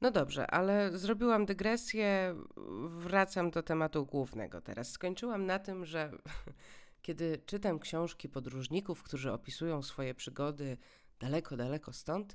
No 0.00 0.10
dobrze, 0.10 0.50
ale 0.50 0.98
zrobiłam 0.98 1.46
dygresję, 1.46 2.34
wracam 2.88 3.50
do 3.50 3.62
tematu 3.62 4.06
głównego 4.06 4.60
teraz. 4.60 4.90
Skończyłam 4.90 5.46
na 5.46 5.58
tym, 5.58 5.84
że 5.84 6.10
kiedy 7.02 7.42
czytam 7.46 7.78
książki 7.78 8.28
podróżników, 8.28 9.02
którzy 9.02 9.32
opisują 9.32 9.82
swoje 9.82 10.14
przygody 10.14 10.76
daleko, 11.20 11.56
daleko 11.56 11.92
stąd, 11.92 12.34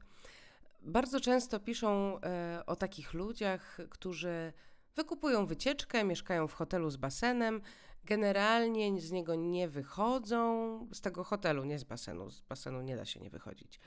bardzo 0.83 1.19
często 1.19 1.59
piszą 1.59 2.19
e, 2.21 2.63
o 2.65 2.75
takich 2.75 3.13
ludziach, 3.13 3.77
którzy 3.89 4.53
wykupują 4.95 5.45
wycieczkę, 5.45 6.03
mieszkają 6.03 6.47
w 6.47 6.53
hotelu 6.53 6.89
z 6.89 6.97
basenem, 6.97 7.61
generalnie 8.05 9.01
z 9.01 9.11
niego 9.11 9.35
nie 9.35 9.69
wychodzą, 9.69 10.79
z 10.93 11.01
tego 11.01 11.23
hotelu, 11.23 11.63
nie 11.63 11.79
z 11.79 11.83
basenu, 11.83 12.31
z 12.31 12.41
basenu 12.41 12.81
nie 12.81 12.95
da 12.95 13.05
się 13.05 13.19
nie 13.19 13.29
wychodzić. 13.29 13.79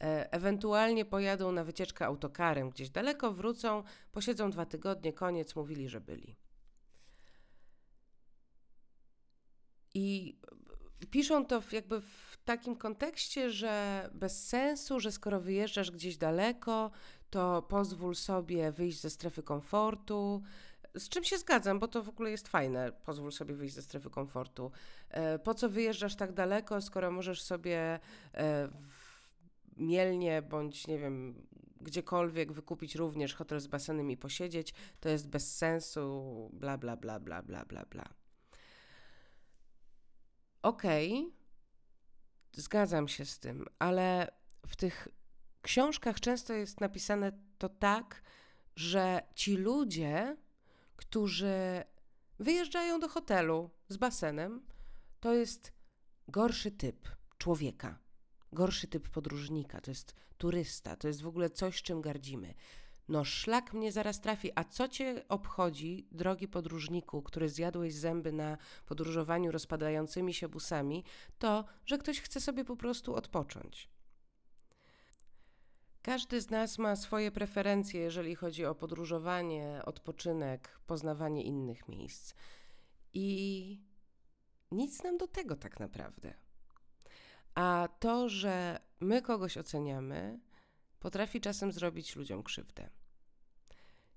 E, 0.00 0.32
ewentualnie 0.32 1.04
pojadą 1.04 1.52
na 1.52 1.64
wycieczkę 1.64 2.06
autokarem 2.06 2.70
gdzieś 2.70 2.90
daleko, 2.90 3.32
wrócą, 3.32 3.82
posiedzą 4.12 4.50
dwa 4.50 4.66
tygodnie, 4.66 5.12
koniec, 5.12 5.56
mówili, 5.56 5.88
że 5.88 6.00
byli. 6.00 6.36
I 9.94 10.36
piszą 11.10 11.46
to 11.46 11.60
w, 11.60 11.72
jakby 11.72 12.00
w 12.00 12.38
takim 12.44 12.76
kontekście, 12.76 13.50
że 13.50 14.08
bez 14.14 14.48
sensu, 14.48 15.00
że 15.00 15.12
skoro 15.12 15.40
wyjeżdżasz 15.40 15.90
gdzieś 15.90 16.16
daleko, 16.16 16.90
to 17.30 17.62
pozwól 17.62 18.14
sobie 18.14 18.72
wyjść 18.72 19.00
ze 19.00 19.10
strefy 19.10 19.42
komfortu. 19.42 20.42
Z 20.94 21.08
czym 21.08 21.24
się 21.24 21.38
zgadzam, 21.38 21.78
bo 21.78 21.88
to 21.88 22.02
w 22.02 22.08
ogóle 22.08 22.30
jest 22.30 22.48
fajne, 22.48 22.92
pozwól 23.04 23.32
sobie 23.32 23.54
wyjść 23.54 23.74
ze 23.74 23.82
strefy 23.82 24.10
komfortu. 24.10 24.70
E, 25.08 25.38
po 25.38 25.54
co 25.54 25.68
wyjeżdżasz 25.68 26.16
tak 26.16 26.32
daleko, 26.32 26.80
skoro 26.80 27.10
możesz 27.10 27.42
sobie 27.42 28.00
e, 28.34 28.68
w 28.68 29.12
Mielnie 29.76 30.42
bądź 30.42 30.86
nie 30.86 30.98
wiem, 30.98 31.46
gdziekolwiek 31.80 32.52
wykupić 32.52 32.94
również 32.94 33.34
hotel 33.34 33.60
z 33.60 33.66
basenem 33.66 34.10
i 34.10 34.16
posiedzieć, 34.16 34.74
to 35.00 35.08
jest 35.08 35.28
bez 35.28 35.56
sensu, 35.56 36.50
bla, 36.52 36.78
bla, 36.78 36.96
bla, 36.96 37.20
bla, 37.20 37.42
bla, 37.42 37.64
bla, 37.64 37.84
bla. 37.84 38.21
Okej, 40.62 41.18
okay, 41.18 42.62
zgadzam 42.62 43.08
się 43.08 43.24
z 43.24 43.38
tym, 43.38 43.66
ale 43.78 44.32
w 44.66 44.76
tych 44.76 45.08
książkach 45.62 46.20
często 46.20 46.52
jest 46.52 46.80
napisane 46.80 47.32
to 47.58 47.68
tak, 47.68 48.22
że 48.76 49.22
ci 49.34 49.56
ludzie, 49.56 50.36
którzy 50.96 51.84
wyjeżdżają 52.38 53.00
do 53.00 53.08
hotelu 53.08 53.70
z 53.88 53.96
basenem, 53.96 54.66
to 55.20 55.34
jest 55.34 55.72
gorszy 56.28 56.70
typ 56.70 57.08
człowieka 57.38 58.02
gorszy 58.52 58.88
typ 58.88 59.08
podróżnika, 59.08 59.80
to 59.80 59.90
jest 59.90 60.14
turysta, 60.38 60.96
to 60.96 61.08
jest 61.08 61.22
w 61.22 61.26
ogóle 61.26 61.50
coś, 61.50 61.82
czym 61.82 62.00
gardzimy. 62.00 62.54
No 63.08 63.24
szlak 63.24 63.72
mnie 63.72 63.92
zaraz 63.92 64.20
trafi, 64.20 64.50
a 64.54 64.64
co 64.64 64.88
cię 64.88 65.24
obchodzi, 65.28 66.06
drogi 66.12 66.48
podróżniku, 66.48 67.22
który 67.22 67.48
zjadłeś 67.48 67.94
zęby 67.94 68.32
na 68.32 68.58
podróżowaniu 68.86 69.52
rozpadającymi 69.52 70.34
się 70.34 70.48
busami, 70.48 71.04
to, 71.38 71.64
że 71.86 71.98
ktoś 71.98 72.20
chce 72.20 72.40
sobie 72.40 72.64
po 72.64 72.76
prostu 72.76 73.14
odpocząć. 73.14 73.88
Każdy 76.02 76.40
z 76.40 76.50
nas 76.50 76.78
ma 76.78 76.96
swoje 76.96 77.30
preferencje, 77.30 78.00
jeżeli 78.00 78.34
chodzi 78.34 78.64
o 78.64 78.74
podróżowanie, 78.74 79.80
odpoczynek, 79.84 80.78
poznawanie 80.86 81.42
innych 81.42 81.88
miejsc. 81.88 82.34
I 83.14 83.80
nic 84.70 85.02
nam 85.02 85.16
do 85.18 85.26
tego 85.26 85.56
tak 85.56 85.80
naprawdę. 85.80 86.34
A 87.54 87.88
to, 87.98 88.28
że 88.28 88.80
my 89.00 89.22
kogoś 89.22 89.58
oceniamy, 89.58 90.40
potrafi 91.02 91.40
czasem 91.40 91.72
zrobić 91.72 92.16
ludziom 92.16 92.42
krzywdę. 92.42 92.90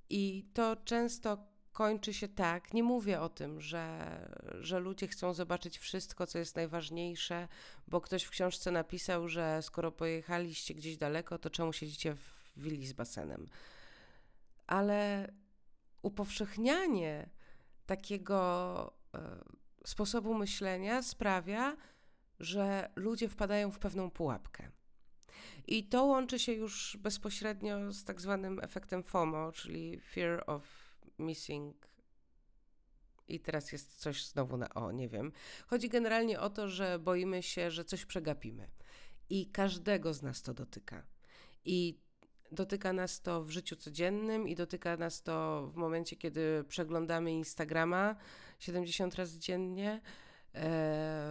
I 0.10 0.46
to 0.54 0.76
często 0.76 1.48
kończy 1.72 2.14
się 2.14 2.28
tak. 2.28 2.74
Nie 2.74 2.84
mówię 2.84 3.22
o 3.22 3.30
tym, 3.30 3.62
że, 3.62 4.08
że 4.60 4.80
ludzie 4.80 5.08
chcą 5.08 5.34
zobaczyć 5.34 5.78
wszystko, 5.78 6.28
co 6.28 6.40
jest 6.40 6.56
najważniejsze, 6.56 7.48
bo 7.88 8.02
ktoś 8.02 8.24
w 8.24 8.30
książce 8.30 8.72
napisał, 8.72 9.28
że 9.28 9.62
skoro 9.62 9.92
pojechaliście 9.92 10.74
gdzieś 10.74 10.98
daleko, 10.98 11.38
to 11.38 11.50
czemu 11.50 11.74
siedzicie 11.74 12.16
w 12.16 12.54
willi 12.58 12.88
z 12.88 12.94
basenem? 12.94 13.48
Ale 14.68 15.32
upowszechnianie 16.02 17.30
takiego 17.86 18.94
e, 19.14 19.20
sposobu 19.86 20.34
myślenia 20.34 21.02
sprawia, 21.04 21.78
że 22.40 22.90
ludzie 22.96 23.30
wpadają 23.30 23.72
w 23.72 23.80
pewną 23.80 24.12
pułapkę. 24.12 24.72
I 25.68 25.84
to 25.84 26.06
łączy 26.06 26.40
się 26.40 26.54
już 26.54 26.98
bezpośrednio 26.98 27.94
z 27.94 28.04
tak 28.04 28.22
zwanym 28.22 28.60
efektem 28.60 29.04
FOMO, 29.04 29.52
czyli 29.52 30.00
Fear 30.00 30.44
of 30.48 30.96
Missing. 31.20 31.88
I 33.28 33.40
teraz 33.40 33.72
jest 33.72 33.96
coś 33.96 34.26
znowu 34.26 34.58
na 34.58 34.70
o, 34.70 34.92
nie 34.92 35.10
wiem. 35.10 35.32
Chodzi 35.68 35.90
generalnie 35.90 36.40
o 36.40 36.50
to, 36.50 36.70
że 36.70 37.00
boimy 37.00 37.44
się, 37.44 37.72
że 37.72 37.86
coś 37.86 38.06
przegapimy. 38.06 38.70
I 39.30 39.52
każdego 39.52 40.14
z 40.14 40.22
nas 40.22 40.42
to 40.42 40.54
dotyka. 40.54 41.04
I 41.66 42.00
dotyka 42.52 42.94
nas 42.94 43.22
to 43.22 43.44
w 43.44 43.50
życiu 43.50 43.76
codziennym, 43.76 44.48
i 44.48 44.56
dotyka 44.56 44.98
nas 44.98 45.24
to 45.24 45.68
w 45.74 45.76
momencie, 45.76 46.16
kiedy 46.16 46.64
przeglądamy 46.68 47.32
Instagrama 47.32 48.16
70 48.60 49.16
razy 49.16 49.40
dziennie 49.40 50.02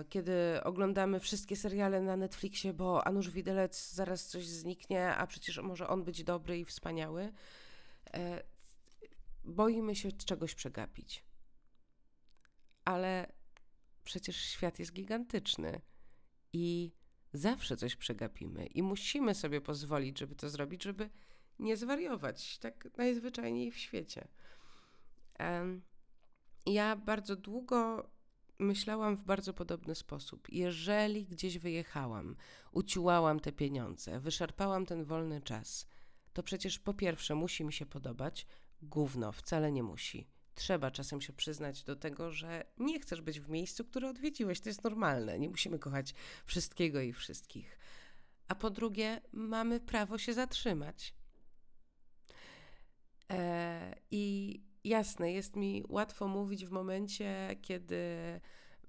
kiedy 0.09 0.61
oglądamy 0.65 1.21
wszystkie 1.21 1.57
seriale 1.57 2.01
na 2.01 2.17
Netflixie, 2.17 2.73
bo 2.73 3.07
Anusz 3.07 3.31
Widelec 3.31 3.93
zaraz 3.93 4.27
coś 4.27 4.47
zniknie, 4.47 5.15
a 5.15 5.27
przecież 5.27 5.59
może 5.59 5.89
on 5.89 6.05
być 6.05 6.25
dobry 6.25 6.59
i 6.59 6.65
wspaniały, 6.65 7.33
e, 8.15 8.43
boimy 9.45 9.97
się 9.97 10.13
czegoś 10.13 10.55
przegapić. 10.55 11.25
Ale 12.85 13.33
przecież 14.05 14.37
świat 14.37 14.79
jest 14.79 14.93
gigantyczny 14.93 15.81
i 16.53 16.93
zawsze 17.33 17.77
coś 17.77 17.97
przegapimy 17.97 18.67
i 18.67 18.83
musimy 18.83 19.35
sobie 19.35 19.61
pozwolić, 19.61 20.19
żeby 20.19 20.35
to 20.35 20.49
zrobić, 20.49 20.83
żeby 20.83 21.11
nie 21.59 21.77
zwariować 21.77 22.59
tak 22.59 22.89
najzwyczajniej 22.97 23.71
w 23.71 23.79
świecie. 23.79 24.29
Ja 26.67 26.97
bardzo 26.97 27.37
długo 27.37 28.11
myślałam 28.59 29.17
w 29.17 29.25
bardzo 29.25 29.55
podobny 29.55 29.95
sposób. 29.95 30.49
Jeżeli 30.53 31.27
gdzieś 31.27 31.59
wyjechałam, 31.59 32.37
uciłałam 32.73 33.41
te 33.41 33.53
pieniądze, 33.53 34.21
wyszarpałam 34.21 34.87
ten 34.87 35.05
wolny 35.05 35.43
czas, 35.43 35.87
to 36.33 36.43
przecież 36.43 36.79
po 36.79 36.95
pierwsze 36.95 37.35
musi 37.35 37.65
mi 37.65 37.73
się 37.73 37.87
podobać, 37.87 38.47
gówno 38.83 39.33
wcale 39.33 39.73
nie 39.73 39.83
musi. 39.83 40.29
Trzeba 40.55 40.91
czasem 40.91 41.21
się 41.21 41.33
przyznać 41.33 41.85
do 41.85 41.97
tego, 41.97 42.31
że 42.31 42.65
nie 42.79 43.01
chcesz 43.01 43.21
być 43.21 43.41
w 43.41 43.49
miejscu, 43.49 43.85
które 43.85 44.09
odwiedziłeś. 44.09 44.61
To 44.61 44.69
jest 44.69 44.85
normalne. 44.85 45.39
Nie 45.39 45.49
musimy 45.49 45.79
kochać 45.79 46.15
wszystkiego 46.45 47.01
i 47.01 47.13
wszystkich. 47.13 47.79
A 48.49 48.55
po 48.55 48.71
drugie, 48.71 49.21
mamy 49.33 49.81
prawo 49.81 50.19
się 50.19 50.35
zatrzymać. 50.35 51.15
Eee, 53.29 53.95
I 54.11 54.74
jasne, 54.85 55.33
jest 55.33 55.57
mi 55.57 55.85
łatwo 55.89 56.29
mówić 56.29 56.67
w 56.67 56.71
momencie, 56.71 57.57
kiedy 57.63 58.07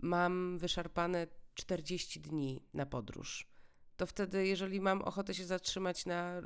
mam 0.02 0.58
wyszarpane 0.58 1.28
40 1.54 2.22
dni 2.22 2.64
na 2.74 2.86
podróż. 2.86 3.48
To 3.98 4.06
wtedy, 4.06 4.48
jeżeli 4.48 4.82
mam 4.82 5.02
ochotę 5.02 5.34
się 5.34 5.46
zatrzymać 5.46 6.06
na 6.06 6.42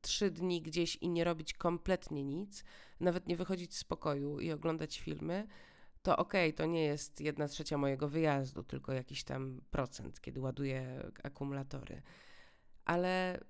trzy 0.00 0.30
dni 0.30 0.62
gdzieś 0.62 0.96
i 0.96 1.08
nie 1.08 1.24
robić 1.24 1.52
kompletnie 1.52 2.24
nic, 2.24 2.64
nawet 3.00 3.28
nie 3.28 3.36
wychodzić 3.36 3.76
z 3.76 3.84
pokoju 3.84 4.40
i 4.40 4.52
oglądać 4.52 5.00
filmy, 5.00 5.46
to 6.02 6.16
okej, 6.16 6.48
okay, 6.50 6.56
to 6.56 6.66
nie 6.66 6.84
jest 6.84 7.20
jedna 7.20 7.48
trzecia 7.48 7.78
mojego 7.78 8.08
wyjazdu, 8.08 8.62
tylko 8.62 8.92
jakiś 8.92 9.24
tam 9.24 9.60
procent, 9.70 10.20
kiedy 10.20 10.40
ładuję 10.40 11.10
akumulatory. 11.22 12.02
Ale 12.84 13.40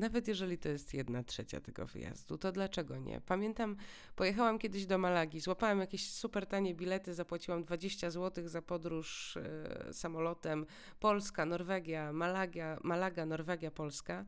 nawet 0.00 0.28
jeżeli 0.28 0.58
to 0.58 0.68
jest 0.68 0.94
jedna 0.94 1.22
trzecia 1.22 1.60
tego 1.60 1.86
wyjazdu, 1.86 2.38
to 2.38 2.52
dlaczego 2.52 2.98
nie? 2.98 3.20
Pamiętam, 3.20 3.76
pojechałam 4.16 4.58
kiedyś 4.58 4.86
do 4.86 4.98
Malagi, 4.98 5.40
złapałam 5.40 5.80
jakieś 5.80 6.10
super 6.10 6.46
tanie 6.46 6.74
bilety, 6.74 7.14
zapłaciłam 7.14 7.62
20 7.62 8.10
zł 8.10 8.48
za 8.48 8.62
podróż 8.62 9.36
e, 9.36 9.92
samolotem 9.92 10.66
Polska, 11.00 11.46
Norwegia, 11.46 12.12
Malaga, 12.12 12.78
Malaga, 12.82 13.26
Norwegia, 13.26 13.70
Polska. 13.70 14.24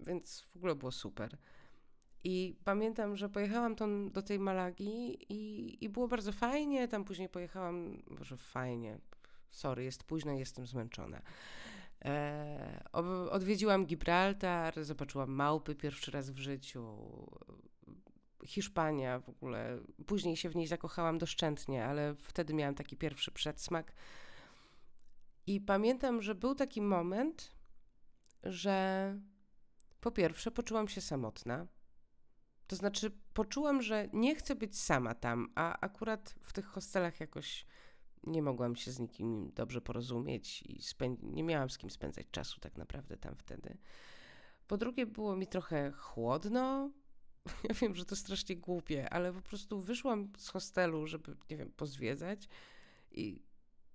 więc 0.00 0.40
w 0.40 0.56
ogóle 0.56 0.74
było 0.74 0.92
super. 0.92 1.36
I 2.24 2.56
pamiętam, 2.64 3.16
że 3.16 3.28
pojechałam 3.28 3.76
tam 3.76 4.10
do 4.10 4.22
tej 4.22 4.38
Malagi 4.38 5.18
i, 5.28 5.84
i 5.84 5.88
było 5.88 6.08
bardzo 6.08 6.32
fajnie. 6.32 6.88
Tam 6.88 7.04
później 7.04 7.28
pojechałam, 7.28 8.02
może 8.06 8.36
fajnie, 8.36 8.98
sorry, 9.50 9.84
jest 9.84 10.04
późno, 10.04 10.32
jestem 10.32 10.66
zmęczona. 10.66 11.22
E, 12.04 12.84
odwiedziłam 13.30 13.86
Gibraltar, 13.86 14.84
zobaczyłam 14.84 15.30
małpy 15.30 15.74
pierwszy 15.74 16.10
raz 16.10 16.30
w 16.30 16.38
życiu. 16.38 16.96
Hiszpania 18.44 19.18
w 19.18 19.28
ogóle. 19.28 19.78
Później 20.06 20.36
się 20.36 20.48
w 20.48 20.56
niej 20.56 20.66
zakochałam 20.66 21.18
doszczętnie, 21.18 21.84
ale 21.84 22.14
wtedy 22.14 22.54
miałam 22.54 22.74
taki 22.74 22.96
pierwszy 22.96 23.30
przedsmak. 23.30 23.92
I 25.46 25.60
pamiętam, 25.60 26.22
że 26.22 26.34
był 26.34 26.54
taki 26.54 26.82
moment, 26.82 27.54
że 28.42 29.18
po 30.00 30.10
pierwsze 30.10 30.50
poczułam 30.50 30.88
się 30.88 31.00
samotna. 31.00 31.66
To 32.66 32.76
znaczy, 32.76 33.10
poczułam, 33.34 33.82
że 33.82 34.08
nie 34.12 34.34
chcę 34.34 34.54
być 34.54 34.80
sama 34.80 35.14
tam, 35.14 35.52
a 35.54 35.80
akurat 35.80 36.34
w 36.42 36.52
tych 36.52 36.66
hostelach 36.66 37.20
jakoś 37.20 37.66
nie 38.24 38.42
mogłam 38.42 38.76
się 38.76 38.92
z 38.92 38.98
nikim 38.98 39.50
dobrze 39.54 39.80
porozumieć 39.80 40.62
i 40.62 40.80
nie 41.22 41.42
miałam 41.42 41.70
z 41.70 41.78
kim 41.78 41.90
spędzać 41.90 42.26
czasu 42.30 42.60
tak 42.60 42.78
naprawdę 42.78 43.16
tam 43.16 43.36
wtedy. 43.36 43.78
Po 44.66 44.76
drugie, 44.76 45.06
było 45.06 45.36
mi 45.36 45.46
trochę 45.46 45.92
chłodno. 45.92 46.90
Ja 47.68 47.74
wiem, 47.74 47.94
że 47.94 48.04
to 48.04 48.16
strasznie 48.16 48.56
głupie, 48.56 49.10
ale 49.10 49.32
po 49.32 49.42
prostu 49.42 49.80
wyszłam 49.80 50.32
z 50.38 50.48
hostelu, 50.48 51.06
żeby, 51.06 51.36
nie 51.50 51.56
wiem, 51.56 51.72
pozwiedzać 51.76 52.48
i, 53.12 53.42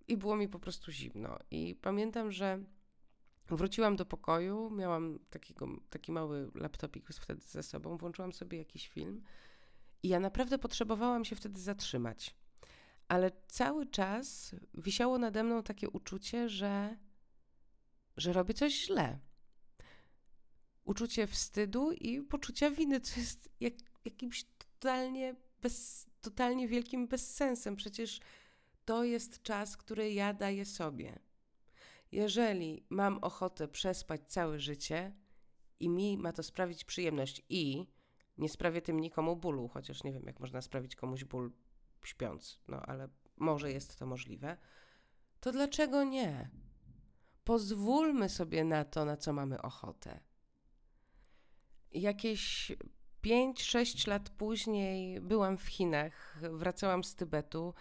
i 0.08 0.18
było 0.18 0.36
mi 0.36 0.48
po 0.48 0.60
prostu 0.60 0.92
zimno. 0.92 1.40
I 1.52 1.76
pamiętam, 1.82 2.32
że 2.32 2.64
wróciłam 3.48 3.96
do 3.96 4.06
pokoju, 4.06 4.70
miałam 4.70 5.20
takiego, 5.30 5.68
taki 5.90 6.12
mały 6.12 6.52
laptopik 6.56 7.08
wtedy 7.10 7.42
ze 7.42 7.64
sobą, 7.64 7.98
włączyłam 7.98 8.34
sobie 8.34 8.58
jakiś 8.58 8.88
film 8.90 9.22
i 10.04 10.08
ja 10.08 10.20
naprawdę 10.20 10.58
potrzebowałam 10.58 11.26
się 11.26 11.36
wtedy 11.36 11.60
zatrzymać 11.60 12.36
ale 13.08 13.32
cały 13.48 13.86
czas 13.86 14.56
wisiało 14.74 15.18
nade 15.18 15.44
mną 15.44 15.64
takie 15.64 15.90
uczucie, 15.90 16.50
że, 16.50 16.98
że 18.18 18.34
robię 18.34 18.54
coś 18.54 18.86
źle. 18.86 19.20
Uczucie 20.84 21.28
wstydu 21.28 21.92
i 21.92 22.22
poczucia 22.22 22.72
winy, 22.72 23.00
co 23.00 23.20
jest 23.20 23.50
jak, 23.60 23.74
jakimś 24.06 24.44
totalnie, 24.44 25.36
bez, 25.62 26.08
totalnie 26.22 26.68
wielkim 26.68 27.08
bezsensem. 27.08 27.76
Przecież 27.76 28.20
to 28.86 29.04
jest 29.04 29.44
czas, 29.44 29.78
który 29.78 30.14
ja 30.14 30.34
daję 30.34 30.66
sobie. 30.66 31.20
Jeżeli 32.12 32.86
mam 32.90 33.18
ochotę 33.18 33.68
przespać 33.68 34.22
całe 34.28 34.60
życie 34.60 35.16
i 35.80 35.90
mi 35.90 36.18
ma 36.18 36.34
to 36.34 36.44
sprawić 36.44 36.84
przyjemność 36.84 37.42
i 37.50 37.88
nie 38.38 38.50
sprawię 38.50 38.82
tym 38.82 39.00
nikomu 39.00 39.36
bólu, 39.36 39.68
chociaż 39.68 40.04
nie 40.04 40.14
wiem, 40.14 40.24
jak 40.26 40.40
można 40.40 40.62
sprawić 40.62 40.96
komuś 40.96 41.24
ból 41.24 41.52
śpiąc, 42.08 42.60
no 42.68 42.82
ale 42.82 43.10
może 43.38 43.72
jest 43.72 44.00
to 44.00 44.06
możliwe, 44.06 44.58
to 45.40 45.52
dlaczego 45.52 46.04
nie? 46.04 46.50
Pozwólmy 47.44 48.30
sobie 48.30 48.64
na 48.64 48.86
to, 48.86 49.06
na 49.06 49.18
co 49.18 49.34
mamy 49.34 49.62
ochotę. 49.62 50.20
Jakieś 51.92 52.72
5-6 53.24 54.08
lat 54.08 54.30
później 54.30 55.22
byłam 55.22 55.58
w 55.58 55.68
Chinach, 55.68 56.40
wracałam 56.52 57.04
z 57.04 57.16
Tybetu. 57.16 57.74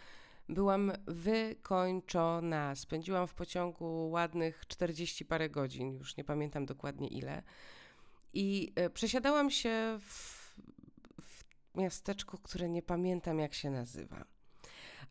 Byłam 0.49 0.93
wykończona. 1.07 2.75
Spędziłam 2.75 3.27
w 3.27 3.35
pociągu 3.35 4.11
ładnych 4.11 4.67
40 4.67 5.25
parę 5.25 5.51
godzin, 5.51 5.93
już 5.93 6.17
nie 6.17 6.25
pamiętam 6.25 6.67
dokładnie 6.67 7.09
ile. 7.09 7.43
I 8.35 8.73
e, 8.77 8.91
przesiadałam 8.91 9.51
się 9.51 9.99
w 10.01 10.34
miasteczku, 11.75 12.39
które 12.39 12.69
nie 12.69 12.83
pamiętam 12.83 13.39
jak 13.39 13.55
się 13.55 13.71
nazywa. 13.71 14.25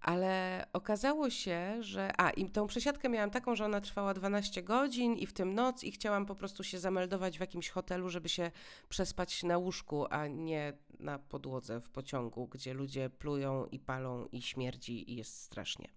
Ale 0.02 0.66
okazało 0.74 1.30
się, 1.30 1.78
że. 1.80 2.12
A, 2.18 2.30
i 2.30 2.50
tą 2.50 2.68
przesiadkę 2.68 3.10
miałam 3.10 3.32
taką, 3.32 3.56
że 3.56 3.66
ona 3.66 3.82
trwała 3.82 4.14
12 4.14 4.64
godzin 4.64 5.14
i 5.14 5.26
w 5.28 5.34
tym 5.34 5.54
noc, 5.54 5.84
i 5.84 5.92
chciałam 5.92 6.26
po 6.26 6.36
prostu 6.36 6.64
się 6.64 6.80
zameldować 6.80 7.38
w 7.38 7.42
jakimś 7.42 7.70
hotelu, 7.70 8.10
żeby 8.10 8.30
się 8.30 8.52
przespać 8.90 9.44
na 9.44 9.58
łóżku, 9.58 10.06
a 10.10 10.28
nie 10.28 10.74
na 11.00 11.20
podłodze 11.20 11.82
w 11.82 11.90
pociągu, 11.90 12.48
gdzie 12.48 12.74
ludzie 12.74 13.10
plują 13.10 13.66
i 13.66 13.80
palą 13.80 14.26
i 14.26 14.42
śmierdzi 14.42 15.12
i 15.12 15.16
jest 15.16 15.42
strasznie. 15.42 15.90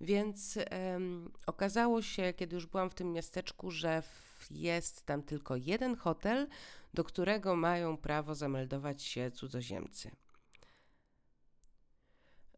Więc 0.00 0.58
okazało 1.46 2.02
się, 2.02 2.32
kiedy 2.32 2.54
już 2.54 2.66
byłam 2.66 2.90
w 2.90 2.94
tym 2.94 3.12
miasteczku, 3.12 3.70
że 3.70 4.02
jest 4.50 5.06
tam 5.06 5.22
tylko 5.22 5.56
jeden 5.56 5.96
hotel, 5.96 6.46
do 6.94 7.04
którego 7.04 7.56
mają 7.56 7.96
prawo 7.96 8.34
zameldować 8.34 9.02
się 9.02 9.30
cudzoziemcy. 9.30 10.10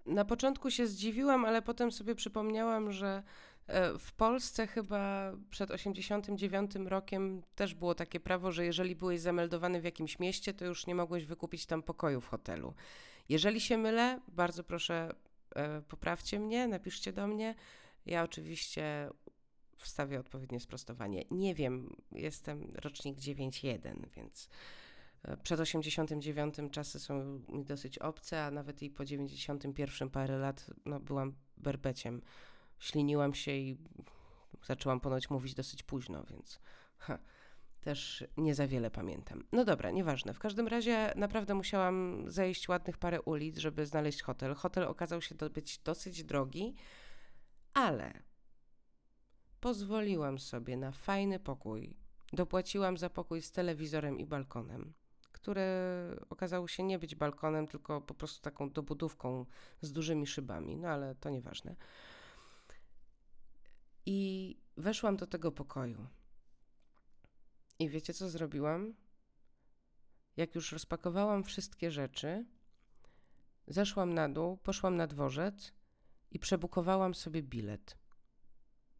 Na 0.06 0.24
początku 0.24 0.70
się 0.70 0.86
zdziwiłam, 0.86 1.44
ale 1.44 1.62
potem 1.62 1.92
sobie 1.92 2.14
przypomniałam, 2.14 2.92
że 2.92 3.22
e, 3.66 3.98
w 3.98 4.12
Polsce 4.12 4.66
chyba 4.66 5.32
przed 5.50 5.70
89 5.70 6.72
rokiem 6.74 7.42
też 7.54 7.74
było 7.74 7.94
takie 7.94 8.20
prawo, 8.20 8.52
że 8.52 8.64
jeżeli 8.64 8.96
byłeś 8.96 9.20
zameldowany 9.20 9.80
w 9.80 9.84
jakimś 9.84 10.18
mieście, 10.18 10.54
to 10.54 10.64
już 10.64 10.86
nie 10.86 10.94
mogłeś 10.94 11.24
wykupić 11.24 11.66
tam 11.66 11.82
pokoju 11.82 12.20
w 12.20 12.28
hotelu. 12.28 12.74
Jeżeli 13.28 13.60
się 13.60 13.78
mylę, 13.78 14.20
bardzo 14.28 14.64
proszę 14.64 15.14
e, 15.56 15.82
poprawcie 15.82 16.38
mnie, 16.38 16.68
napiszcie 16.68 17.12
do 17.12 17.26
mnie. 17.26 17.54
Ja 18.06 18.22
oczywiście 18.22 19.10
wstawię 19.86 20.20
odpowiednie 20.20 20.60
sprostowanie. 20.60 21.24
Nie 21.30 21.54
wiem, 21.54 21.96
jestem 22.12 22.72
rocznik 22.74 23.18
9.1, 23.18 24.08
więc 24.16 24.48
e, 25.22 25.36
przed 25.36 25.60
89 25.60 26.54
czasy 26.70 27.00
są 27.00 27.40
mi 27.48 27.64
dosyć 27.64 27.98
obce, 27.98 28.44
a 28.44 28.50
nawet 28.50 28.82
i 28.82 28.90
po 28.90 29.04
91 29.04 30.10
parę 30.10 30.38
lat 30.38 30.70
no, 30.86 31.00
byłam 31.00 31.34
berbeciem. 31.56 32.22
Śliniłam 32.78 33.34
się 33.34 33.52
i 33.52 33.76
zaczęłam 34.66 35.00
ponoć 35.00 35.30
mówić 35.30 35.54
dosyć 35.54 35.82
późno, 35.82 36.24
więc 36.24 36.60
ha, 36.98 37.18
też 37.80 38.24
nie 38.36 38.54
za 38.54 38.66
wiele 38.66 38.90
pamiętam. 38.90 39.44
No 39.52 39.64
dobra, 39.64 39.90
nieważne. 39.90 40.34
W 40.34 40.38
każdym 40.38 40.68
razie 40.68 41.12
naprawdę 41.16 41.54
musiałam 41.54 42.24
zejść 42.26 42.68
ładnych 42.68 42.98
parę 42.98 43.22
ulic, 43.22 43.58
żeby 43.58 43.86
znaleźć 43.86 44.22
hotel. 44.22 44.54
Hotel 44.54 44.84
okazał 44.84 45.22
się 45.22 45.34
być 45.34 45.78
dosyć 45.78 46.24
drogi, 46.24 46.74
ale 47.74 48.22
pozwoliłam 49.60 50.38
sobie 50.38 50.76
na 50.76 50.92
fajny 50.92 51.38
pokój. 51.38 51.96
Dopłaciłam 52.32 52.98
za 52.98 53.10
pokój 53.10 53.42
z 53.42 53.52
telewizorem 53.52 54.18
i 54.18 54.26
balkonem, 54.26 54.92
który 55.32 55.62
okazał 56.30 56.68
się 56.68 56.82
nie 56.82 56.98
być 56.98 57.14
balkonem, 57.14 57.66
tylko 57.66 58.00
po 58.00 58.14
prostu 58.14 58.42
taką 58.42 58.70
dobudówką 58.70 59.46
z 59.80 59.92
dużymi 59.92 60.26
szybami, 60.26 60.76
no 60.76 60.88
ale 60.88 61.14
to 61.14 61.30
nieważne. 61.30 61.76
I 64.06 64.60
weszłam 64.76 65.16
do 65.16 65.26
tego 65.26 65.52
pokoju. 65.52 66.06
I 67.78 67.88
wiecie, 67.88 68.14
co 68.14 68.28
zrobiłam? 68.28 68.94
Jak 70.36 70.54
już 70.54 70.72
rozpakowałam 70.72 71.44
wszystkie 71.44 71.90
rzeczy, 71.90 72.46
zeszłam 73.66 74.14
na 74.14 74.28
dół, 74.28 74.56
poszłam 74.56 74.96
na 74.96 75.06
dworzec 75.06 75.72
i 76.30 76.38
przebukowałam 76.38 77.14
sobie 77.14 77.42
bilet 77.42 77.96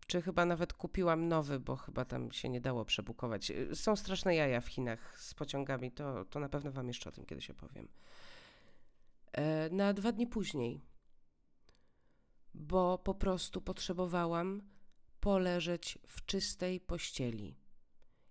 czy 0.07 0.23
chyba 0.23 0.45
nawet 0.45 0.73
kupiłam 0.73 1.29
nowy, 1.29 1.61
bo 1.61 1.77
chyba 1.77 2.05
tam 2.05 2.33
się 2.33 2.49
nie 2.49 2.61
dało 2.61 2.85
przebukować. 2.85 3.53
Są 3.75 3.97
straszne 3.97 4.35
jaja 4.35 4.61
w 4.61 4.69
Chinach 4.69 5.21
z 5.21 5.35
pociągami, 5.35 5.93
to, 5.93 6.25
to 6.25 6.41
na 6.41 6.49
pewno 6.49 6.73
Wam 6.73 6.89
jeszcze 6.89 7.09
o 7.09 7.13
tym 7.13 7.27
kiedyś 7.27 7.51
opowiem. 7.51 7.89
E, 9.33 9.71
na 9.71 9.93
dwa 9.93 10.13
dni 10.13 10.27
później, 10.27 10.81
bo 12.55 12.99
po 12.99 13.15
prostu 13.15 13.61
potrzebowałam 13.61 14.63
poleżeć 15.21 15.99
w 16.07 16.27
czystej 16.27 16.81
pościeli 16.81 17.57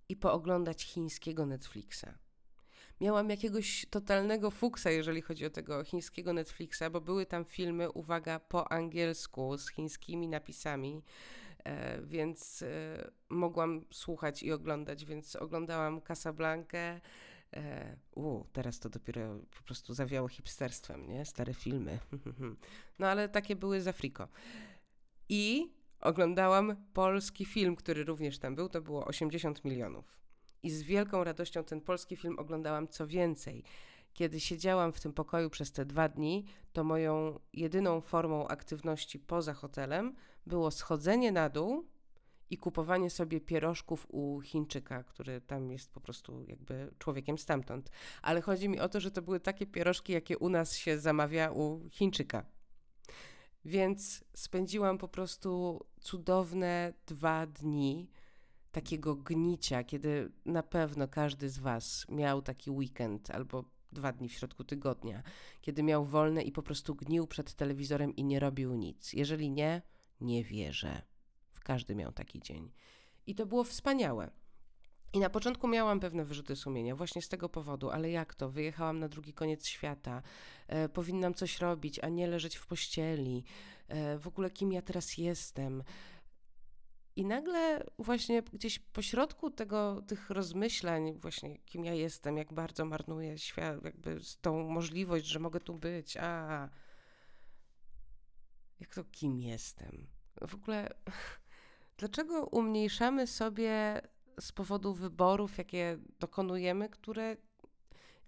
i 0.09 0.15
pooglądać 0.15 0.83
chińskiego 0.83 1.45
Netflixa. 1.45 2.05
Miałam 3.01 3.29
jakiegoś 3.29 3.85
totalnego 3.89 4.51
fuksa, 4.51 4.91
jeżeli 4.91 5.21
chodzi 5.21 5.45
o 5.45 5.49
tego 5.49 5.83
chińskiego 5.83 6.33
Netflixa, 6.33 6.83
bo 6.91 7.01
były 7.01 7.25
tam 7.25 7.45
filmy, 7.45 7.91
uwaga, 7.91 8.39
po 8.39 8.71
angielsku 8.71 9.57
z 9.57 9.69
chińskimi 9.69 10.27
napisami 10.27 11.03
więc 12.01 12.61
e, 12.61 13.11
mogłam 13.29 13.85
słuchać 13.91 14.43
i 14.43 14.51
oglądać, 14.51 15.05
więc 15.05 15.35
oglądałam 15.35 16.01
Casablankę. 16.01 17.01
E, 17.53 17.97
u, 18.15 18.43
teraz 18.53 18.79
to 18.79 18.89
dopiero 18.89 19.39
po 19.57 19.63
prostu 19.63 19.93
zawiało 19.93 20.27
hipsterstwem, 20.27 21.07
nie? 21.07 21.25
Stare 21.25 21.53
filmy. 21.53 21.99
No 22.99 23.07
ale 23.07 23.29
takie 23.29 23.55
były 23.55 23.81
z 23.81 23.87
Afriko. 23.87 24.27
I 25.29 25.71
oglądałam 26.01 26.75
polski 26.93 27.45
film, 27.45 27.75
który 27.75 28.03
również 28.03 28.39
tam 28.39 28.55
był, 28.55 28.69
to 28.69 28.81
było 28.81 29.05
80 29.05 29.65
milionów. 29.65 30.21
I 30.63 30.69
z 30.71 30.81
wielką 30.83 31.23
radością 31.23 31.63
ten 31.63 31.81
polski 31.81 32.15
film 32.15 32.39
oglądałam 32.39 32.87
co 32.87 33.07
więcej. 33.07 33.63
Kiedy 34.15 34.39
siedziałam 34.39 34.93
w 34.93 34.99
tym 34.99 35.13
pokoju 35.13 35.49
przez 35.49 35.71
te 35.71 35.85
dwa 35.85 36.09
dni, 36.09 36.45
to 36.73 36.83
moją 36.83 37.39
jedyną 37.53 38.01
formą 38.01 38.47
aktywności 38.47 39.19
poza 39.19 39.53
hotelem 39.53 40.15
było 40.45 40.71
schodzenie 40.71 41.31
na 41.31 41.49
dół 41.49 41.85
i 42.49 42.57
kupowanie 42.57 43.09
sobie 43.09 43.41
pierożków 43.41 44.07
u 44.09 44.41
Chińczyka, 44.41 45.03
który 45.03 45.41
tam 45.41 45.71
jest 45.71 45.91
po 45.91 46.01
prostu 46.01 46.43
jakby 46.47 46.93
człowiekiem 46.99 47.37
stamtąd. 47.37 47.89
Ale 48.21 48.41
chodzi 48.41 48.69
mi 48.69 48.79
o 48.79 48.89
to, 48.89 48.99
że 48.99 49.11
to 49.11 49.21
były 49.21 49.39
takie 49.39 49.65
pierożki, 49.67 50.13
jakie 50.13 50.37
u 50.37 50.49
nas 50.49 50.75
się 50.75 50.99
zamawia 50.99 51.51
u 51.51 51.89
Chińczyka. 51.89 52.45
Więc 53.65 54.23
spędziłam 54.35 54.97
po 54.97 55.07
prostu 55.07 55.79
cudowne 55.99 56.93
dwa 57.07 57.47
dni 57.47 58.09
takiego 58.71 59.15
gnicia, 59.15 59.83
kiedy 59.83 60.31
na 60.45 60.63
pewno 60.63 61.07
każdy 61.07 61.49
z 61.49 61.59
Was 61.59 62.05
miał 62.09 62.41
taki 62.41 62.71
weekend 62.71 63.31
albo 63.31 63.74
dwa 63.95 64.11
dni 64.11 64.29
w 64.29 64.33
środku 64.33 64.63
tygodnia, 64.63 65.23
kiedy 65.61 65.83
miał 65.83 66.05
wolne 66.05 66.41
i 66.41 66.51
po 66.51 66.63
prostu 66.63 66.95
gnił 66.95 67.27
przed 67.27 67.53
telewizorem 67.53 68.15
i 68.15 68.23
nie 68.23 68.39
robił 68.39 68.75
nic. 68.75 69.13
Jeżeli 69.13 69.51
nie, 69.51 69.81
nie 70.21 70.43
wierzę. 70.43 71.01
Każdy 71.63 71.95
miał 71.95 72.11
taki 72.11 72.39
dzień. 72.39 72.71
I 73.27 73.35
to 73.35 73.45
było 73.45 73.63
wspaniałe. 73.63 74.31
I 75.13 75.19
na 75.19 75.29
początku 75.29 75.67
miałam 75.67 75.99
pewne 75.99 76.25
wyrzuty 76.25 76.55
sumienia, 76.55 76.95
właśnie 76.95 77.21
z 77.21 77.29
tego 77.29 77.49
powodu, 77.49 77.89
ale 77.89 78.09
jak 78.11 78.35
to? 78.35 78.49
Wyjechałam 78.49 78.99
na 78.99 79.07
drugi 79.07 79.33
koniec 79.33 79.67
świata, 79.67 80.21
e, 80.67 80.89
powinnam 80.89 81.33
coś 81.33 81.59
robić, 81.59 81.99
a 81.99 82.09
nie 82.09 82.27
leżeć 82.27 82.55
w 82.55 82.67
pościeli. 82.67 83.43
E, 83.87 84.17
w 84.17 84.27
ogóle 84.27 84.51
kim 84.51 84.71
ja 84.71 84.81
teraz 84.81 85.17
jestem? 85.17 85.83
I 87.15 87.25
nagle 87.25 87.83
właśnie 87.99 88.41
gdzieś 88.41 88.79
pośrodku 88.79 89.51
tego, 89.51 90.01
tych 90.07 90.29
rozmyślań, 90.29 91.13
właśnie 91.13 91.57
kim 91.57 91.85
ja 91.85 91.93
jestem, 91.93 92.37
jak 92.37 92.53
bardzo 92.53 92.85
marnuję 92.85 93.37
świat, 93.37 93.83
jakby 93.83 94.19
tą 94.41 94.69
możliwość, 94.69 95.25
że 95.25 95.39
mogę 95.39 95.59
tu 95.59 95.73
być, 95.73 96.17
a 96.17 96.69
jak 98.79 98.95
to 98.95 99.03
kim 99.03 99.41
jestem? 99.41 100.07
W 100.47 100.55
ogóle 100.55 100.89
Dlaczego 101.97 102.45
umniejszamy 102.45 103.27
sobie 103.27 104.01
z 104.39 104.51
powodu 104.51 104.93
wyborów, 104.93 105.57
jakie 105.57 105.97
dokonujemy, 106.19 106.89
które 106.89 107.37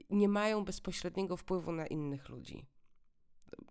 nie 0.09 0.29
mają 0.29 0.65
bezpośredniego 0.65 1.37
wpływu 1.37 1.71
na 1.71 1.87
innych 1.87 2.29
ludzi? 2.29 2.65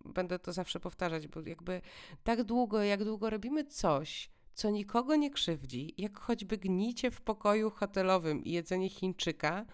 Będę 0.05 0.39
to 0.39 0.53
zawsze 0.53 0.79
powtarzać, 0.79 1.27
bo 1.27 1.41
jakby 1.41 1.81
tak 2.23 2.43
długo, 2.43 2.83
jak 2.83 3.03
długo 3.03 3.29
robimy 3.29 3.65
coś, 3.65 4.29
co 4.57 4.69
nikogo 4.69 5.15
nie 5.15 5.31
krzywdzi, 5.31 5.93
jak 5.97 6.19
choćby 6.19 6.57
gnicie 6.57 7.11
w 7.11 7.21
pokoju 7.21 7.69
hotelowym 7.69 8.43
i 8.43 8.51
jedzenie 8.51 8.89
Chińczyka, 8.89 9.65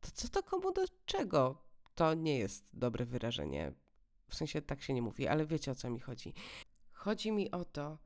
to 0.00 0.10
co 0.14 0.28
to 0.28 0.42
komu 0.42 0.72
do 0.72 0.84
czego? 1.06 1.62
To 1.94 2.14
nie 2.14 2.38
jest 2.38 2.64
dobre 2.72 3.04
wyrażenie. 3.04 3.72
W 4.28 4.34
sensie 4.34 4.62
tak 4.62 4.82
się 4.82 4.92
nie 4.94 5.02
mówi, 5.02 5.28
ale 5.28 5.46
wiecie 5.46 5.70
o 5.70 5.74
co 5.74 5.90
mi 5.90 6.00
chodzi. 6.00 6.34
Chodzi 6.92 7.32
mi 7.32 7.50
o 7.50 7.64
to, 7.64 7.98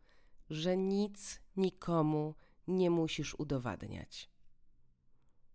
że 0.51 0.77
nic 0.77 1.41
nikomu 1.57 2.35
nie 2.67 2.91
musisz 2.91 3.35
udowadniać. 3.35 4.31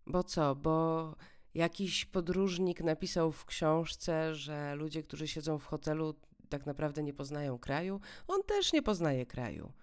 Bo 0.07 0.23
co? 0.23 0.55
Bo 0.55 1.15
jakiś 1.53 2.05
podróżnik 2.05 2.81
napisał 2.81 3.31
w 3.31 3.45
książce, 3.45 4.35
że 4.35 4.75
ludzie, 4.75 5.03
którzy 5.03 5.27
siedzą 5.27 5.59
w 5.59 5.65
hotelu, 5.65 6.15
tak 6.49 6.65
naprawdę 6.65 7.03
nie 7.03 7.13
poznają 7.13 7.59
kraju. 7.59 7.99
On 8.27 8.43
też 8.43 8.73
nie 8.73 8.81
poznaje 8.81 9.25
kraju. 9.25 9.73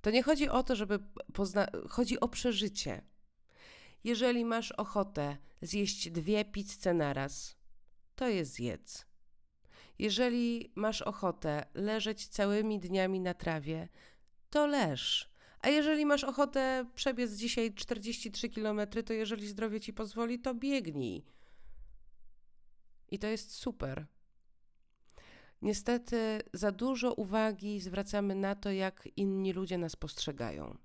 To 0.00 0.10
nie 0.10 0.22
chodzi 0.22 0.48
o 0.48 0.62
to, 0.62 0.76
żeby 0.76 0.98
pozna... 1.32 1.66
chodzi 1.88 2.20
o 2.20 2.28
przeżycie. 2.28 3.02
Jeżeli 4.04 4.44
masz 4.44 4.72
ochotę 4.72 5.36
zjeść 5.62 6.10
dwie 6.10 6.44
pizze 6.44 6.94
naraz, 6.94 7.56
to 8.14 8.28
je 8.28 8.44
zjedz. 8.44 9.06
Jeżeli 9.98 10.72
masz 10.74 11.02
ochotę 11.02 11.66
leżeć 11.74 12.28
całymi 12.28 12.80
dniami 12.80 13.20
na 13.20 13.34
trawie, 13.34 13.88
to 14.50 14.66
leż. 14.66 15.30
A 15.60 15.68
jeżeli 15.68 16.06
masz 16.06 16.24
ochotę 16.24 16.86
przebiec 16.94 17.32
dzisiaj 17.32 17.74
43 17.74 18.48
km, 18.48 18.80
to 19.06 19.12
jeżeli 19.12 19.48
zdrowie 19.48 19.80
ci 19.80 19.92
pozwoli, 19.92 20.38
to 20.38 20.54
biegnij. 20.54 21.24
I 23.10 23.18
to 23.18 23.26
jest 23.26 23.52
super. 23.52 24.06
Niestety 25.62 26.42
za 26.52 26.72
dużo 26.72 27.12
uwagi 27.12 27.80
zwracamy 27.80 28.34
na 28.34 28.54
to, 28.54 28.70
jak 28.70 29.08
inni 29.16 29.52
ludzie 29.52 29.78
nas 29.78 29.96
postrzegają. 29.96 30.78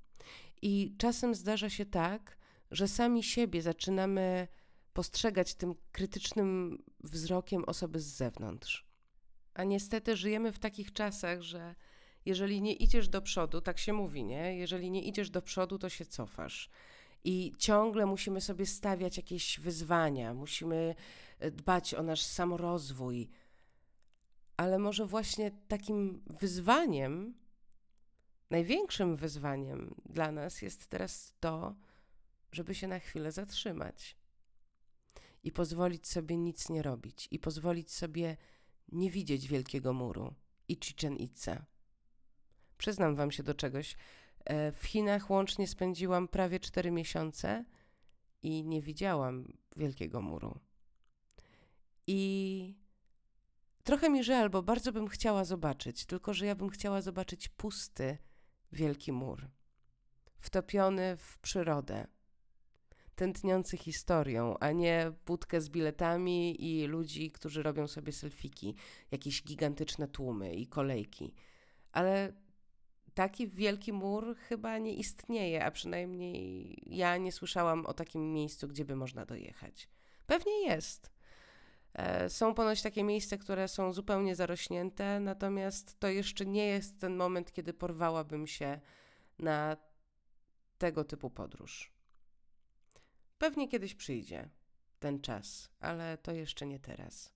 I 0.62 0.96
czasem 0.98 1.36
zdarza 1.36 1.70
się 1.70 1.86
tak, 1.86 2.38
że 2.72 2.88
sami 2.88 3.24
siebie 3.24 3.62
zaczynamy 3.62 4.48
postrzegać 4.94 5.56
tym 5.56 5.76
krytycznym 5.92 6.78
wzrokiem 7.04 7.64
osoby 7.66 8.00
z 8.00 8.06
zewnątrz. 8.06 8.86
A 9.54 9.64
niestety 9.64 10.16
żyjemy 10.16 10.52
w 10.52 10.60
takich 10.60 10.94
czasach, 10.94 11.42
że 11.42 11.76
jeżeli 12.26 12.62
nie 12.62 12.74
idziesz 12.74 13.10
do 13.10 13.22
przodu, 13.22 13.62
tak 13.62 13.80
się 13.80 13.94
mówi, 13.94 14.24
nie? 14.24 14.58
Jeżeli 14.58 14.92
nie 14.92 15.04
idziesz 15.04 15.30
do 15.30 15.42
przodu, 15.42 15.80
to 15.80 15.90
się 15.90 16.06
cofasz. 16.06 16.70
I 17.24 17.52
ciągle 17.58 18.06
musimy 18.06 18.42
sobie 18.42 18.66
stawiać 18.66 19.18
jakieś 19.18 19.60
wyzwania, 19.60 20.34
musimy 20.34 20.96
e, 21.40 21.52
dbać 21.52 21.94
o 21.94 22.04
nasz 22.04 22.22
samorozwój. 22.22 23.30
Ale 24.58 24.80
może 24.80 25.06
właśnie 25.06 25.52
takim 25.68 26.24
wyzwaniem, 26.28 27.34
największym 28.50 29.16
wyzwaniem 29.16 29.96
dla 30.06 30.32
nas 30.32 30.62
jest 30.62 30.88
teraz 30.88 31.34
to, 31.40 31.76
żeby 32.52 32.76
się 32.76 32.88
na 32.88 33.00
chwilę 33.00 33.32
zatrzymać 33.32 34.18
i 35.44 35.52
pozwolić 35.52 36.08
sobie 36.08 36.38
nic 36.38 36.70
nie 36.70 36.82
robić, 36.82 37.28
i 37.32 37.40
pozwolić 37.40 37.92
sobie 37.92 38.38
nie 38.92 39.12
widzieć 39.12 39.48
wielkiego 39.48 39.94
muru 39.94 40.34
i 40.68 40.78
Chichen 40.82 41.18
Itza 41.18 41.66
Przyznam 42.78 43.16
wam 43.16 43.32
się 43.32 43.44
do 43.44 43.54
czegoś. 43.54 43.96
E, 44.46 44.72
w 44.72 44.86
Chinach 44.86 45.30
łącznie 45.30 45.68
spędziłam 45.68 46.28
prawie 46.28 46.60
4 46.60 46.92
miesiące 46.92 47.66
i 48.44 48.64
nie 48.64 48.82
widziałam 48.82 49.58
Wielkiego 49.76 50.22
Muru. 50.22 50.60
I 52.08 52.76
trochę 53.86 54.10
mi 54.10 54.24
żal, 54.24 54.50
bo 54.50 54.64
bardzo 54.64 54.92
bym 54.92 55.08
chciała 55.08 55.46
zobaczyć, 55.46 56.06
tylko 56.06 56.34
że 56.34 56.46
ja 56.46 56.56
bym 56.56 56.70
chciała 56.70 57.02
zobaczyć 57.02 57.50
pusty 57.50 58.18
Wielki 58.72 59.12
Mur, 59.12 59.48
wtopiony 60.40 61.18
w 61.18 61.40
przyrodę, 61.40 62.08
tętniący 63.16 63.78
historią, 63.78 64.58
a 64.60 64.72
nie 64.72 65.12
budkę 65.26 65.62
z 65.62 65.70
biletami 65.70 66.66
i 66.66 66.88
ludzi, 66.88 67.32
którzy 67.32 67.64
robią 67.64 67.88
sobie 67.88 68.12
selfiki, 68.12 68.76
jakieś 69.12 69.44
gigantyczne 69.44 70.08
tłumy 70.08 70.54
i 70.54 70.68
kolejki. 70.68 71.34
Ale 71.92 72.34
taki 73.14 73.48
wielki 73.48 73.94
mur 73.94 74.36
chyba 74.38 74.78
nie 74.78 74.94
istnieje, 74.94 75.66
a 75.66 75.72
przynajmniej 75.72 76.78
ja 76.86 77.18
nie 77.18 77.32
słyszałam 77.32 77.86
o 77.86 77.94
takim 77.94 78.34
miejscu, 78.34 78.68
gdzie 78.68 78.86
by 78.86 78.96
można 78.96 79.26
dojechać. 79.26 79.90
Pewnie 80.28 80.62
jest. 80.62 81.15
E, 81.96 82.30
są 82.30 82.54
ponoć 82.54 82.82
takie 82.82 83.04
miejsca, 83.04 83.38
które 83.38 83.68
są 83.68 83.94
zupełnie 83.94 84.36
zarośnięte, 84.36 85.20
natomiast 85.20 86.00
to 86.00 86.08
jeszcze 86.08 86.46
nie 86.46 86.68
jest 86.68 87.00
ten 87.00 87.16
moment, 87.16 87.52
kiedy 87.52 87.74
porwałabym 87.74 88.48
się 88.48 88.80
na 89.40 89.78
tego 90.78 91.04
typu 91.04 91.30
podróż. 91.30 91.92
Pewnie 93.38 93.68
kiedyś 93.68 93.96
przyjdzie 93.96 94.50
ten 95.00 95.22
czas, 95.22 95.70
ale 95.80 96.18
to 96.18 96.32
jeszcze 96.32 96.66
nie 96.66 96.80
teraz. 96.80 97.34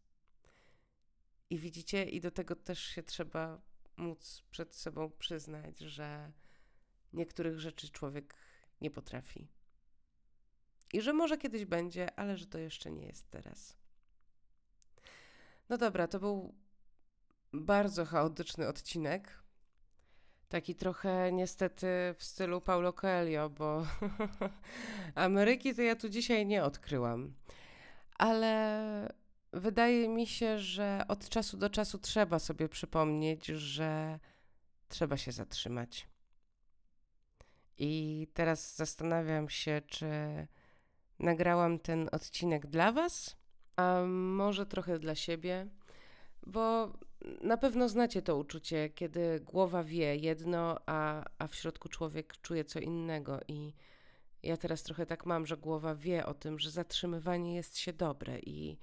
I 1.49 1.57
widzicie, 1.57 2.03
i 2.03 2.21
do 2.21 2.31
tego 2.31 2.55
też 2.55 2.79
się 2.79 3.03
trzeba 3.03 3.61
móc 3.97 4.43
przed 4.51 4.75
sobą 4.75 5.11
przyznać, 5.19 5.79
że 5.79 6.31
niektórych 7.13 7.59
rzeczy 7.59 7.89
człowiek 7.89 8.35
nie 8.81 8.91
potrafi. 8.91 9.47
I 10.93 11.01
że 11.01 11.13
może 11.13 11.37
kiedyś 11.37 11.65
będzie, 11.65 12.19
ale 12.19 12.37
że 12.37 12.47
to 12.47 12.57
jeszcze 12.57 12.91
nie 12.91 13.05
jest 13.05 13.29
teraz. 13.29 13.77
No 15.69 15.77
dobra, 15.77 16.07
to 16.07 16.19
był 16.19 16.53
bardzo 17.53 18.05
chaotyczny 18.05 18.67
odcinek. 18.67 19.43
Taki 20.49 20.75
trochę 20.75 21.31
niestety 21.31 21.87
w 22.17 22.23
stylu 22.23 22.61
Paulo 22.61 22.93
Coelho, 22.93 23.49
bo 23.49 23.85
Ameryki 25.15 25.75
to 25.75 25.81
ja 25.81 25.95
tu 25.95 26.09
dzisiaj 26.09 26.45
nie 26.45 26.63
odkryłam. 26.63 27.33
Ale 28.17 29.13
wydaje 29.53 30.09
mi 30.09 30.27
się, 30.27 30.59
że 30.59 31.03
od 31.07 31.29
czasu 31.29 31.57
do 31.57 31.69
czasu 31.69 31.99
trzeba 31.99 32.39
sobie 32.39 32.69
przypomnieć, 32.69 33.45
że 33.45 34.19
trzeba 34.87 35.17
się 35.17 35.31
zatrzymać. 35.31 36.07
I 37.77 38.27
teraz 38.33 38.75
zastanawiam 38.75 39.49
się, 39.49 39.81
czy 39.87 40.07
nagrałam 41.19 41.79
ten 41.79 42.09
odcinek 42.11 42.67
dla 42.67 42.91
Was, 42.91 43.38
a 43.79 44.03
może 44.07 44.65
trochę 44.65 44.99
dla 44.99 45.15
siebie, 45.15 45.67
bo 46.47 46.93
na 47.41 47.57
pewno 47.57 47.89
znacie 47.89 48.21
to 48.21 48.37
uczucie, 48.37 48.89
kiedy 48.89 49.39
głowa 49.39 49.83
wie 49.83 50.15
jedno, 50.15 50.79
a, 50.85 51.25
a 51.37 51.47
w 51.47 51.55
środku 51.55 51.89
człowiek 51.89 52.37
czuje 52.41 52.65
co 52.65 52.79
innego. 52.79 53.39
I 53.47 53.73
ja 54.43 54.57
teraz 54.57 54.83
trochę 54.83 55.05
tak 55.05 55.25
mam, 55.25 55.45
że 55.45 55.57
głowa 55.57 55.95
wie 55.95 56.25
o 56.25 56.33
tym, 56.33 56.59
że 56.59 56.71
zatrzymywanie 56.71 57.55
jest 57.55 57.77
się 57.77 57.93
dobre 57.93 58.39
i 58.39 58.77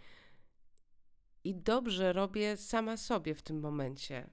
i 1.44 1.54
dobrze 1.54 2.12
robię 2.12 2.56
sama 2.56 2.96
sobie 2.96 3.34
w 3.34 3.42
tym 3.42 3.60
momencie. 3.60 4.30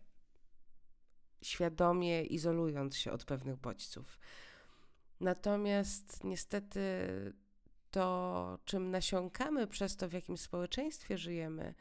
świadomie 1.41 2.23
izolując 2.23 2.97
się 2.97 3.12
od 3.12 3.26
pewnych 3.26 3.58
bodźców. 3.58 4.19
Natomiast 5.19 6.23
niestety 6.23 6.80
to, 7.93 8.60
czym 8.65 8.91
nasiąkamy 8.91 9.67
przez 9.67 9.95
to, 9.95 10.10
w 10.10 10.13
jakim 10.13 10.38
społeczeństwie 10.38 11.17
żyjemy, 11.17 11.73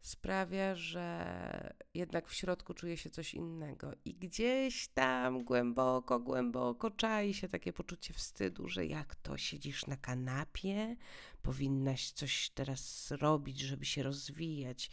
sprawia, 0.00 0.74
że 0.74 1.74
jednak 1.94 2.28
w 2.28 2.34
środku 2.34 2.74
czuje 2.74 2.96
się 2.96 3.10
coś 3.10 3.34
innego. 3.34 3.92
I 4.04 4.14
gdzieś 4.14 4.88
tam 4.88 5.44
głęboko, 5.44 6.20
głęboko 6.20 6.90
czai 6.90 7.34
się 7.34 7.48
takie 7.48 7.72
poczucie 7.72 8.14
wstydu, 8.14 8.68
że 8.68 8.86
jak 8.86 9.14
to 9.14 9.38
siedzisz 9.38 9.86
na 9.86 9.96
kanapie, 9.96 10.96
powinnaś 11.42 12.10
coś 12.10 12.50
teraz 12.50 13.10
robić, 13.10 13.60
żeby 13.60 13.84
się 13.84 14.02
rozwijać. 14.02 14.90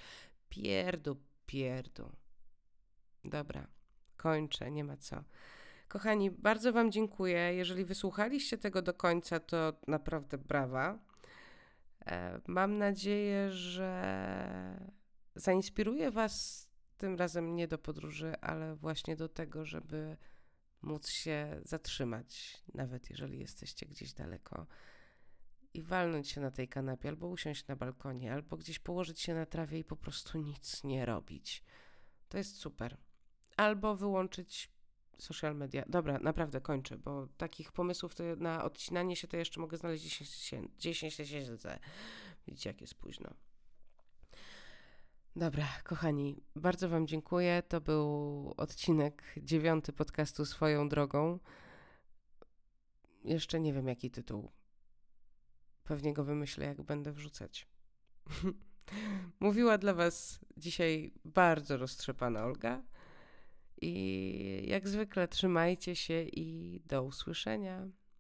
Pierdu, 0.49 1.17
pierdu. 1.45 2.11
Dobra, 3.23 3.67
kończę, 4.17 4.71
nie 4.71 4.83
ma 4.83 4.97
co. 4.97 5.23
Kochani, 5.91 6.32
bardzo 6.32 6.73
Wam 6.73 6.91
dziękuję. 6.91 7.54
Jeżeli 7.54 7.86
wysłuchaliście 7.86 8.58
tego 8.58 8.82
do 8.82 8.93
końca, 8.93 9.39
to 9.39 9.73
naprawdę 9.88 10.38
brawa. 10.38 10.99
E, 12.06 12.41
mam 12.47 12.77
nadzieję, 12.77 13.51
że 13.51 14.89
zainspiruje 15.36 16.12
Was 16.12 16.67
tym 16.97 17.15
razem 17.15 17.56
nie 17.56 17.67
do 17.67 17.77
podróży, 17.77 18.36
ale 18.41 18.75
właśnie 18.75 19.15
do 19.15 19.30
tego, 19.30 19.65
żeby 19.65 20.17
móc 20.82 21.10
się 21.10 21.62
zatrzymać, 21.63 22.58
nawet 22.73 23.10
jeżeli 23.10 23.39
jesteście 23.39 23.86
gdzieś 23.86 24.13
daleko, 24.13 24.67
i 25.73 25.82
walnąć 25.82 26.30
się 26.30 26.41
na 26.41 26.51
tej 26.51 26.67
kanapie, 26.67 27.10
albo 27.10 27.27
usiąść 27.27 27.67
na 27.67 27.75
balkonie, 27.75 28.34
albo 28.34 28.58
gdzieś 28.58 28.80
położyć 28.80 29.19
się 29.19 29.34
na 29.34 29.45
trawie 29.45 29.80
i 29.80 29.84
po 29.84 29.95
prostu 29.95 30.38
nic 30.41 30.84
nie 30.84 31.06
robić. 31.06 31.63
To 32.30 32.38
jest 32.38 32.58
super. 32.58 32.97
Albo 33.58 33.95
wyłączyć 33.95 34.71
social 35.21 35.55
media. 35.55 35.84
Dobra, 35.88 36.19
naprawdę 36.19 36.62
kończę, 36.62 36.97
bo 36.97 37.27
takich 37.38 37.71
pomysłów 37.71 38.15
na 38.38 38.63
odcinanie 38.63 39.15
się 39.15 39.27
to 39.27 39.38
jeszcze 39.38 39.62
mogę 39.62 39.77
znaleźć 39.77 40.03
10 40.77 41.17
tysięcy. 41.17 41.79
Widzicie, 42.47 42.69
jak 42.69 42.81
jest 42.81 42.95
późno. 42.95 43.34
Dobra, 45.36 45.67
kochani, 45.84 46.43
bardzo 46.55 46.89
Wam 46.89 47.07
dziękuję. 47.07 47.63
To 47.67 47.81
był 47.81 48.53
odcinek 48.57 49.23
dziewiąty 49.38 49.93
podcastu 49.93 50.45
Swoją 50.45 50.89
drogą. 50.89 51.39
Jeszcze 53.23 53.60
nie 53.60 53.73
wiem, 53.73 53.88
jaki 53.88 54.12
tytuł. 54.12 54.51
Pewnie 55.84 56.13
go 56.13 56.23
wymyślę, 56.23 56.65
jak 56.65 56.81
będę 56.81 57.12
wrzucać. 57.12 57.67
Mówiła 59.39 59.77
dla 59.77 59.93
Was 59.93 60.39
dzisiaj 60.57 61.13
bardzo 61.25 61.77
roztrzepana 61.77 62.43
Olga. 62.43 62.84
I 63.81 64.63
jak 64.67 64.87
zwykle 64.87 65.27
trzymajcie 65.27 65.95
się 65.95 66.21
i 66.23 66.79
do 66.85 67.03
usłyszenia. 67.03 67.87